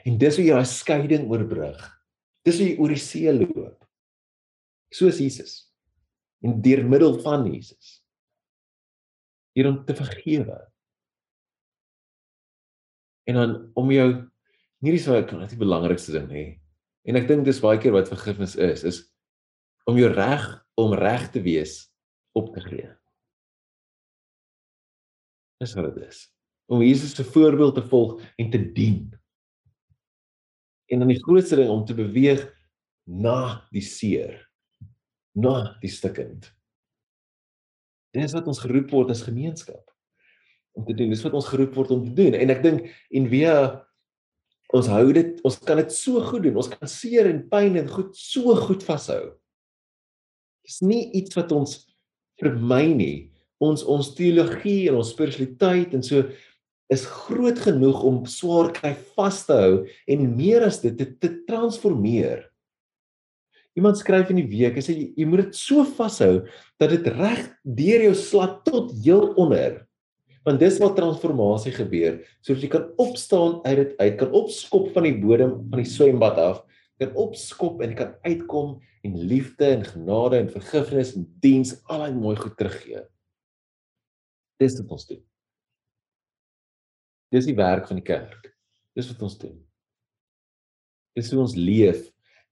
En 0.09 0.19
dis 0.21 0.37
hoe 0.37 0.45
jy 0.45 0.57
daai 0.57 0.69
skeiding 0.69 1.29
oorbrug. 1.31 1.81
Dis 2.47 2.61
hoe 2.61 2.71
jy 2.71 2.77
oor 2.81 2.95
die 2.95 3.01
see 3.01 3.33
loop. 3.37 3.85
Soos 4.95 5.21
Jesus. 5.23 5.55
En 6.45 6.61
deur 6.65 6.83
middel 6.89 7.19
van 7.23 7.45
Jesus. 7.49 8.01
Hier 9.57 9.69
om 9.69 9.83
te 9.85 9.97
vergewe. 9.97 10.59
En 13.29 13.39
dan 13.39 13.55
om 13.79 13.93
jou 13.93 14.09
hierdie 14.81 15.03
wat 15.07 15.29
ek 15.29 15.53
die 15.53 15.61
belangrikste 15.61 16.17
ding 16.17 16.31
hè. 16.33 16.45
En 17.09 17.17
ek 17.21 17.29
dink 17.29 17.45
dis 17.47 17.61
baie 17.63 17.81
keer 17.81 17.95
wat 17.97 18.11
vergifnis 18.11 18.57
is, 18.61 18.85
is 18.85 19.01
om 19.89 19.99
jou 19.99 20.09
reg 20.13 20.47
om 20.81 20.95
reg 20.97 21.29
te 21.35 21.43
wees 21.45 21.91
op 22.37 22.53
te 22.55 22.63
gee. 22.65 22.89
Dis 25.61 25.75
wat 25.77 25.91
dit 25.93 26.07
is. 26.09 26.25
Om 26.71 26.85
Jesus 26.87 27.17
se 27.17 27.27
voorbeeld 27.27 27.75
te 27.75 27.85
volg 27.91 28.21
en 28.39 28.51
te 28.53 28.61
dien. 28.73 29.09
En 30.91 31.03
dan 31.03 31.11
die 31.11 31.23
grootste 31.23 31.59
ding 31.59 31.71
om 31.71 31.85
te 31.87 31.97
beweeg 31.99 32.45
na 33.11 33.67
die 33.75 33.83
seer, 33.83 34.37
na 35.35 35.75
die 35.83 35.91
stikkend. 35.91 36.49
Dis 38.15 38.35
wat 38.35 38.47
ons 38.51 38.63
geroep 38.63 38.91
word 38.95 39.11
as 39.15 39.27
gemeenskap 39.27 39.83
om 40.79 40.87
te 40.87 40.95
doen. 40.95 41.11
Dis 41.11 41.23
wat 41.27 41.35
ons 41.39 41.51
geroep 41.51 41.75
word 41.79 41.95
om 41.95 42.05
te 42.07 42.15
doen. 42.15 42.39
En 42.39 42.55
ek 42.55 42.63
dink 42.67 42.91
en 42.91 43.31
via 43.31 43.55
Ons 44.77 44.87
hou 44.87 45.09
dit, 45.15 45.39
ons 45.47 45.57
kan 45.67 45.81
dit 45.81 45.93
so 45.95 46.23
goed 46.29 46.45
doen. 46.47 46.59
Ons 46.61 46.71
kan 46.71 46.91
seer 46.91 47.27
en 47.31 47.43
pyn 47.51 47.79
en 47.81 47.91
goed 47.91 48.15
so 48.19 48.55
goed 48.69 48.85
vashou. 48.87 49.33
Dis 50.67 50.79
nie 50.85 51.09
iets 51.19 51.35
wat 51.39 51.51
ons 51.55 51.81
vermy 52.41 52.85
nie. 52.95 53.17
Ons 53.61 53.83
ons 53.83 54.13
teologie 54.17 54.89
en 54.89 55.01
ons 55.01 55.11
spiritualiteit 55.11 55.97
en 55.97 56.05
so 56.07 56.23
is 56.91 57.07
groot 57.07 57.59
genoeg 57.63 58.03
om 58.07 58.25
swaar 58.27 58.73
kry 58.75 58.95
vas 59.17 59.43
te 59.47 59.57
hou 59.57 59.75
en 60.11 60.31
meer 60.37 60.67
as 60.67 60.81
dit 60.83 60.97
te, 60.99 61.07
te 61.07 61.31
transformeer. 61.47 62.49
Iemand 63.79 64.01
skryf 64.01 64.33
in 64.33 64.41
die 64.43 64.51
week, 64.51 64.75
hy 64.77 64.83
sê 64.83 64.97
jy, 64.97 65.07
jy 65.23 65.29
moet 65.31 65.45
dit 65.47 65.61
so 65.61 65.85
vashou 65.97 66.41
dat 66.83 66.91
dit 66.91 67.07
reg 67.15 67.47
deur 67.63 68.09
jou 68.09 68.17
slat 68.19 68.61
tot 68.67 68.91
heel 69.05 69.31
onder 69.39 69.85
want 70.41 70.57
dis 70.57 70.79
waar 70.81 70.95
transformasie 70.97 71.73
gebeur 71.77 72.15
sodat 72.41 72.63
jy 72.65 72.71
kan 72.73 72.87
opstaan 73.03 73.59
uit 73.67 73.77
dit 73.83 73.91
uit 74.01 74.15
kan 74.23 74.31
opskop 74.39 74.87
van 74.95 75.05
die 75.05 75.19
bodem 75.21 75.53
van 75.69 75.83
die 75.83 75.91
swembad 75.91 76.41
af 76.41 76.63
kan 77.01 77.13
opskop 77.17 77.81
en 77.85 77.95
kan 77.97 78.15
uitkom 78.25 78.79
en 79.03 79.17
liefde 79.17 79.65
en 79.65 79.85
genade 79.85 80.37
en 80.37 80.53
vergifnis 80.53 81.15
en 81.17 81.25
diens 81.41 81.75
al 81.89 82.05
daai 82.05 82.13
mooi 82.13 82.37
goed 82.37 82.57
teruggee. 82.59 83.01
Dis 84.61 84.77
wat 84.81 84.93
ons 84.99 85.07
doen. 85.09 85.23
Dis 87.31 87.47
die 87.47 87.57
werk 87.57 87.87
van 87.87 88.01
die 88.01 88.07
kerk. 88.07 88.51
Dis 88.99 89.09
wat 89.13 89.23
ons 89.23 89.39
doen. 89.39 89.59
Dis 91.15 91.31
hoe 91.31 91.43
ons 91.43 91.57
leef 91.59 92.09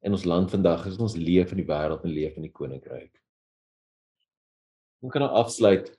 in 0.06 0.14
ons 0.14 0.26
land 0.28 0.50
vandag, 0.50 0.86
is 0.86 0.98
ons 1.02 1.16
leef 1.18 1.50
in 1.54 1.62
die 1.62 1.66
wêreld 1.66 2.04
en 2.06 2.14
leef 2.14 2.36
in 2.38 2.46
die 2.46 2.54
koninkryk. 2.54 3.10
Ons 5.02 5.14
kan 5.14 5.24
nou 5.24 5.30
afsluit. 5.40 5.90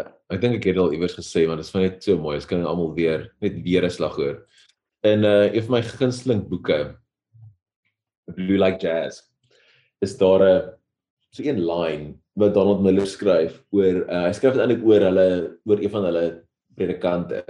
Ek 0.00 0.40
dink 0.40 0.56
ek 0.56 0.70
het 0.70 0.76
dit 0.76 0.80
al 0.80 0.94
iewers 0.96 1.16
gesê, 1.18 1.44
maar 1.48 1.60
dit 1.60 1.68
is 1.68 1.76
net 1.76 2.00
so 2.04 2.16
mooi. 2.20 2.38
Ons 2.38 2.48
kan 2.48 2.64
almal 2.64 2.94
weer 2.96 3.28
net 3.44 3.60
weer 3.64 3.84
'n 3.84 3.90
slag 3.90 4.16
hoor. 4.16 4.46
In 5.04 5.24
uh 5.24 5.52
een 5.52 5.64
van 5.64 5.76
my 5.76 5.82
gunsteling 5.82 6.48
boeke, 6.48 6.96
Blue 8.36 8.58
Like 8.58 8.80
Jazz, 8.80 9.22
is 10.00 10.16
daar 10.16 10.40
'n 10.40 10.80
so 11.32 11.42
'n 11.42 11.60
line 11.60 12.18
wat 12.34 12.54
Donald 12.54 12.82
Miller 12.82 13.06
skryf 13.06 13.60
oor 13.70 14.06
uh, 14.08 14.26
hy 14.26 14.32
skryf 14.32 14.56
eintlik 14.56 14.84
oor 14.84 15.00
hulle 15.00 15.28
oor 15.64 15.82
een 15.82 15.92
van 15.92 16.04
hulle 16.08 16.24
predikante. 16.76 17.44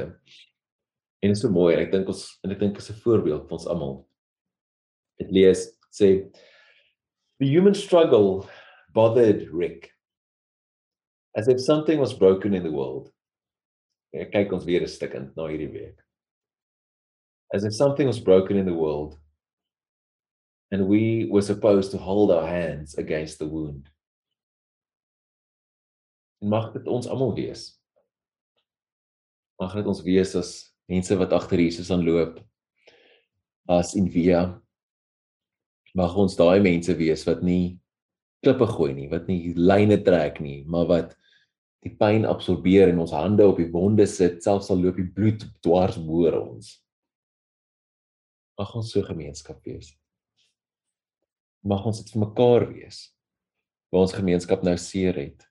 En 1.20 1.28
dit 1.28 1.37
is 1.37 1.42
so 1.42 1.52
mooi 1.52 1.74
en 1.74 1.83
ek 1.85 1.92
dink 1.92 2.09
ons 2.09 2.22
en 2.44 2.54
ek 2.54 2.61
dink 2.61 2.78
is 2.78 2.90
'n 2.90 3.00
voorbeeld 3.04 3.48
vir 3.48 3.56
ons 3.59 3.66
almal. 3.66 4.06
Dit 5.18 5.30
lees 5.30 5.68
sê 5.92 6.30
the 7.38 7.46
human 7.46 7.74
struggle 7.74 8.48
bothered 8.94 9.48
Rick 9.52 9.92
as 11.37 11.48
if 11.48 11.61
something 11.61 11.98
was 11.98 12.14
broken 12.14 12.54
in 12.54 12.62
the 12.62 12.72
world. 12.72 13.12
Ek 14.12 14.33
kyk 14.33 14.52
ons 14.52 14.64
weer 14.64 14.83
'n 14.83 14.88
stuk 14.88 15.14
in 15.14 15.33
na 15.37 15.46
hierdie 15.46 15.72
week. 15.72 15.98
As 17.54 17.64
if 17.64 17.74
something 17.74 18.06
was 18.06 18.20
broken 18.20 18.56
in 18.56 18.66
the 18.66 18.74
world 18.74 19.18
and 20.70 20.88
we 20.88 21.26
were 21.30 21.42
supposed 21.42 21.90
to 21.90 21.98
hold 21.98 22.30
our 22.30 22.46
hands 22.46 22.96
against 22.96 23.38
the 23.38 23.46
wound. 23.46 23.90
En 26.42 26.48
mag 26.48 26.72
dit 26.72 26.87
ons 26.87 27.06
almal 27.06 27.35
wees. 27.35 27.80
Mag 29.61 29.77
dit 29.77 29.88
ons 29.92 30.03
wees 30.07 30.33
as 30.40 30.51
mense 30.90 31.16
wat 31.20 31.35
agter 31.37 31.61
Jesus 31.61 31.90
aanloop 31.92 32.40
as 33.70 33.92
in 33.99 34.09
via 34.11 34.46
mag 35.94 36.16
ons 36.18 36.37
daai 36.38 36.62
mense 36.64 36.94
wees 36.99 37.27
wat 37.29 37.42
nie 37.44 37.77
klippe 38.40 38.66
gooi 38.70 38.94
nie, 38.96 39.09
wat 39.11 39.29
nie 39.29 39.53
lyne 39.59 39.99
trek 40.07 40.40
nie, 40.40 40.62
maar 40.64 40.87
wat 40.88 41.16
die 41.85 41.92
pyn 41.96 42.25
absorbeer 42.29 42.88
en 42.88 43.03
ons 43.05 43.12
hande 43.12 43.44
op 43.44 43.61
die 43.61 43.68
wonde 43.73 44.07
sit, 44.09 44.40
selfs 44.44 44.70
al 44.73 44.81
loop 44.81 44.96
die 45.01 45.09
bloed 45.16 45.44
dwars 45.64 45.99
oor 46.01 46.38
ons. 46.40 46.75
Mag 48.61 48.73
ons 48.77 48.92
so 48.92 49.05
gemeenskap 49.05 49.61
wees. 49.68 49.92
Mag 51.64 51.85
ons 51.88 52.01
dit 52.01 52.12
vir 52.12 52.25
mekaar 52.25 52.68
wees 52.73 53.09
waar 53.90 54.07
ons 54.07 54.14
gemeenskap 54.14 54.62
nou 54.64 54.77
seer 54.79 55.16
het 55.18 55.44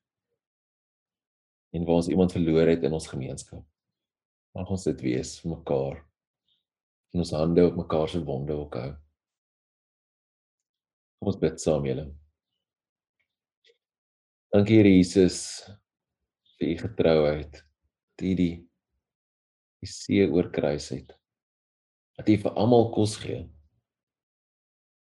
en 1.75 1.83
waar 1.85 1.99
ons 1.99 2.07
iemand 2.09 2.33
verloor 2.33 2.71
het 2.71 2.85
in 2.87 2.95
ons 2.95 3.09
gemeenskap 3.11 3.65
mag 4.57 4.71
ons 4.73 4.87
dit 4.89 5.03
wees 5.05 5.35
vir 5.41 5.53
mekaar. 5.53 5.99
En 7.13 7.23
ons 7.23 7.35
hande 7.37 7.65
op 7.65 7.77
mekaar 7.79 8.09
se 8.09 8.21
wonde 8.25 8.53
ook 8.53 8.77
hou. 8.77 8.89
Kom 11.19 11.31
ons 11.33 11.39
bid 11.41 11.61
saam 11.61 11.85
julle. 11.89 12.07
Dankie 14.53 14.79
Here 14.79 14.91
Jesus 14.93 15.39
vir 16.57 16.71
u 16.73 16.75
getrouheid 16.83 17.59
dat 17.59 18.25
u 18.25 18.33
die 18.35 18.53
die 19.79 19.87
see 19.87 20.25
oor 20.27 20.49
kruis 20.51 20.89
het. 20.91 21.11
Dat 22.19 22.29
u 22.29 22.35
vir 22.41 22.57
almal 22.59 22.89
kos 22.95 23.15
gee. 23.21 23.43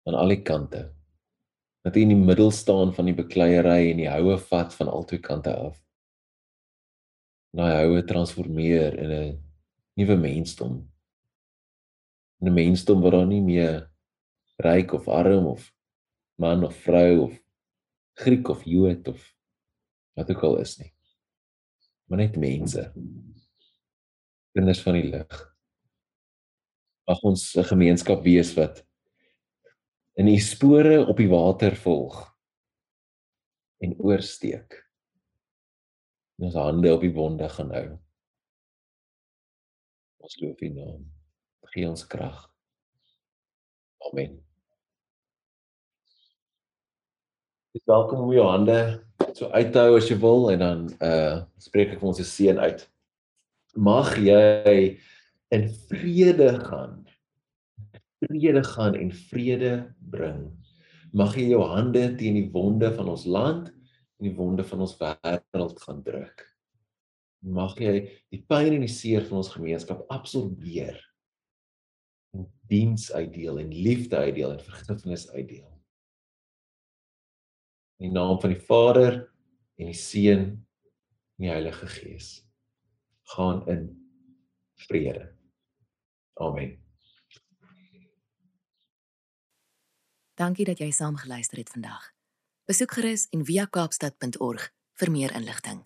Aan 0.06 0.18
al 0.18 0.34
die 0.34 0.42
kante. 0.46 0.84
Dat 1.82 1.96
hy 1.96 2.04
in 2.06 2.12
die 2.14 2.26
middel 2.28 2.52
staan 2.54 2.92
van 2.94 3.08
die 3.10 3.16
bekleierery 3.18 3.90
en 3.90 4.04
die 4.04 4.10
houe 4.10 4.36
vat 4.50 4.74
van 4.76 4.90
albei 4.92 5.18
kante 5.22 5.54
af. 5.54 5.80
Daai 7.52 7.82
houe 7.82 8.00
transformeer 8.08 8.94
in 8.96 9.10
'n 9.12 9.38
nuwe 9.96 10.16
mensdom. 10.16 10.88
'n 12.40 12.54
Mensdom 12.54 13.02
waar 13.02 13.12
daar 13.12 13.26
nie 13.26 13.42
meer 13.44 13.90
ryk 14.64 14.92
of 14.92 15.08
arm 15.08 15.46
of 15.46 15.72
man 16.38 16.64
of 16.64 16.76
vrou 16.76 17.20
of 17.26 17.38
Griek 18.14 18.48
of 18.48 18.64
Jood 18.64 19.08
of 19.08 19.20
wat 20.16 20.30
ook 20.30 20.42
al 20.42 20.58
is 20.60 20.78
nie. 20.78 20.92
Maar 22.08 22.18
net 22.18 22.36
mense. 22.36 22.92
Kinders 24.52 24.82
van 24.84 24.94
die 24.94 25.08
lig. 25.08 25.54
Mag 27.08 27.20
ons 27.22 27.56
'n 27.56 27.64
gemeenskap 27.64 28.22
wees 28.22 28.54
wat 28.54 28.84
in 30.16 30.26
die 30.26 30.40
spore 30.40 31.06
op 31.06 31.16
die 31.16 31.28
water 31.28 31.76
volg 31.76 32.36
en 33.80 33.96
oorsteek. 33.98 34.91
En 36.42 36.48
ons 36.48 36.56
hande 36.58 36.90
op 36.90 37.04
die 37.06 37.12
wonde 37.14 37.46
gaan 37.54 37.68
hou. 37.70 37.84
Ons 40.26 40.40
loof 40.40 40.58
U 40.58 40.70
naam. 40.74 41.04
Gee 41.70 41.86
ons 41.86 42.02
krag. 42.10 42.40
Amen. 44.08 44.40
Dis 47.70 47.86
welkom 47.86 48.24
om 48.24 48.32
jou 48.34 48.48
hande 48.48 48.80
so 49.38 49.52
uit 49.54 49.70
te 49.70 49.84
hou 49.86 49.94
as 50.00 50.10
jy 50.10 50.16
wil 50.18 50.50
en 50.50 50.64
dan 50.64 50.82
uh 50.98 51.36
spreek 51.62 51.94
ek 51.94 52.02
vir 52.02 52.10
ons 52.10 52.18
se 52.18 52.26
seën 52.26 52.58
uit. 52.58 52.82
Mag 53.78 54.10
jy 54.18 54.98
in 55.54 55.68
vrede 55.92 56.50
gaan 56.66 56.98
vrede 58.26 58.64
gaan 58.66 58.98
en 58.98 59.14
vrede 59.30 59.76
bring. 60.10 60.42
Mag 61.14 61.38
jy 61.38 61.52
jou 61.54 61.62
hande 61.70 62.08
teen 62.18 62.34
die 62.40 62.50
wonde 62.50 62.90
van 62.98 63.14
ons 63.14 63.28
land 63.30 63.70
en 64.22 64.28
die 64.28 64.36
wonde 64.38 64.62
van 64.62 64.84
ons 64.84 64.94
wêreld 65.00 65.80
gaan 65.82 66.02
druk. 66.06 66.44
Mag 67.42 67.74
jy 67.82 68.04
die 68.30 68.44
pyn 68.46 68.76
en 68.76 68.84
die 68.84 68.92
seer 68.92 69.24
van 69.26 69.40
ons 69.40 69.50
gemeenskap 69.50 70.04
absorbeer. 70.14 71.00
En 72.30 72.46
diens 72.70 73.08
uitdeel 73.10 73.58
en 73.64 73.74
liefde 73.74 74.20
uitdeel 74.22 74.54
en 74.54 74.62
vergifnis 74.62 75.26
uitdeel. 75.34 75.66
In 77.98 78.12
die 78.12 78.14
naam 78.14 78.38
van 78.38 78.54
die 78.54 78.62
Vader 78.62 79.18
en 79.74 79.90
die 79.90 79.98
Seun 79.98 80.46
en 80.46 81.48
die 81.48 81.50
Heilige 81.50 81.90
Gees. 81.90 82.30
Gaan 83.34 83.66
in 83.66 83.90
vrede. 84.86 85.32
Amen. 86.38 86.78
Dankie 90.38 90.64
dat 90.66 90.78
jy 90.78 90.92
saam 90.94 91.18
geluister 91.18 91.58
het 91.58 91.74
vandag. 91.74 92.12
Besoek 92.70 92.92
gerus 92.94 93.24
en 93.34 93.40
via 93.42 93.64
kaapstad.org 93.66 94.68
vir 95.00 95.10
meer 95.10 95.32
inligting. 95.34 95.80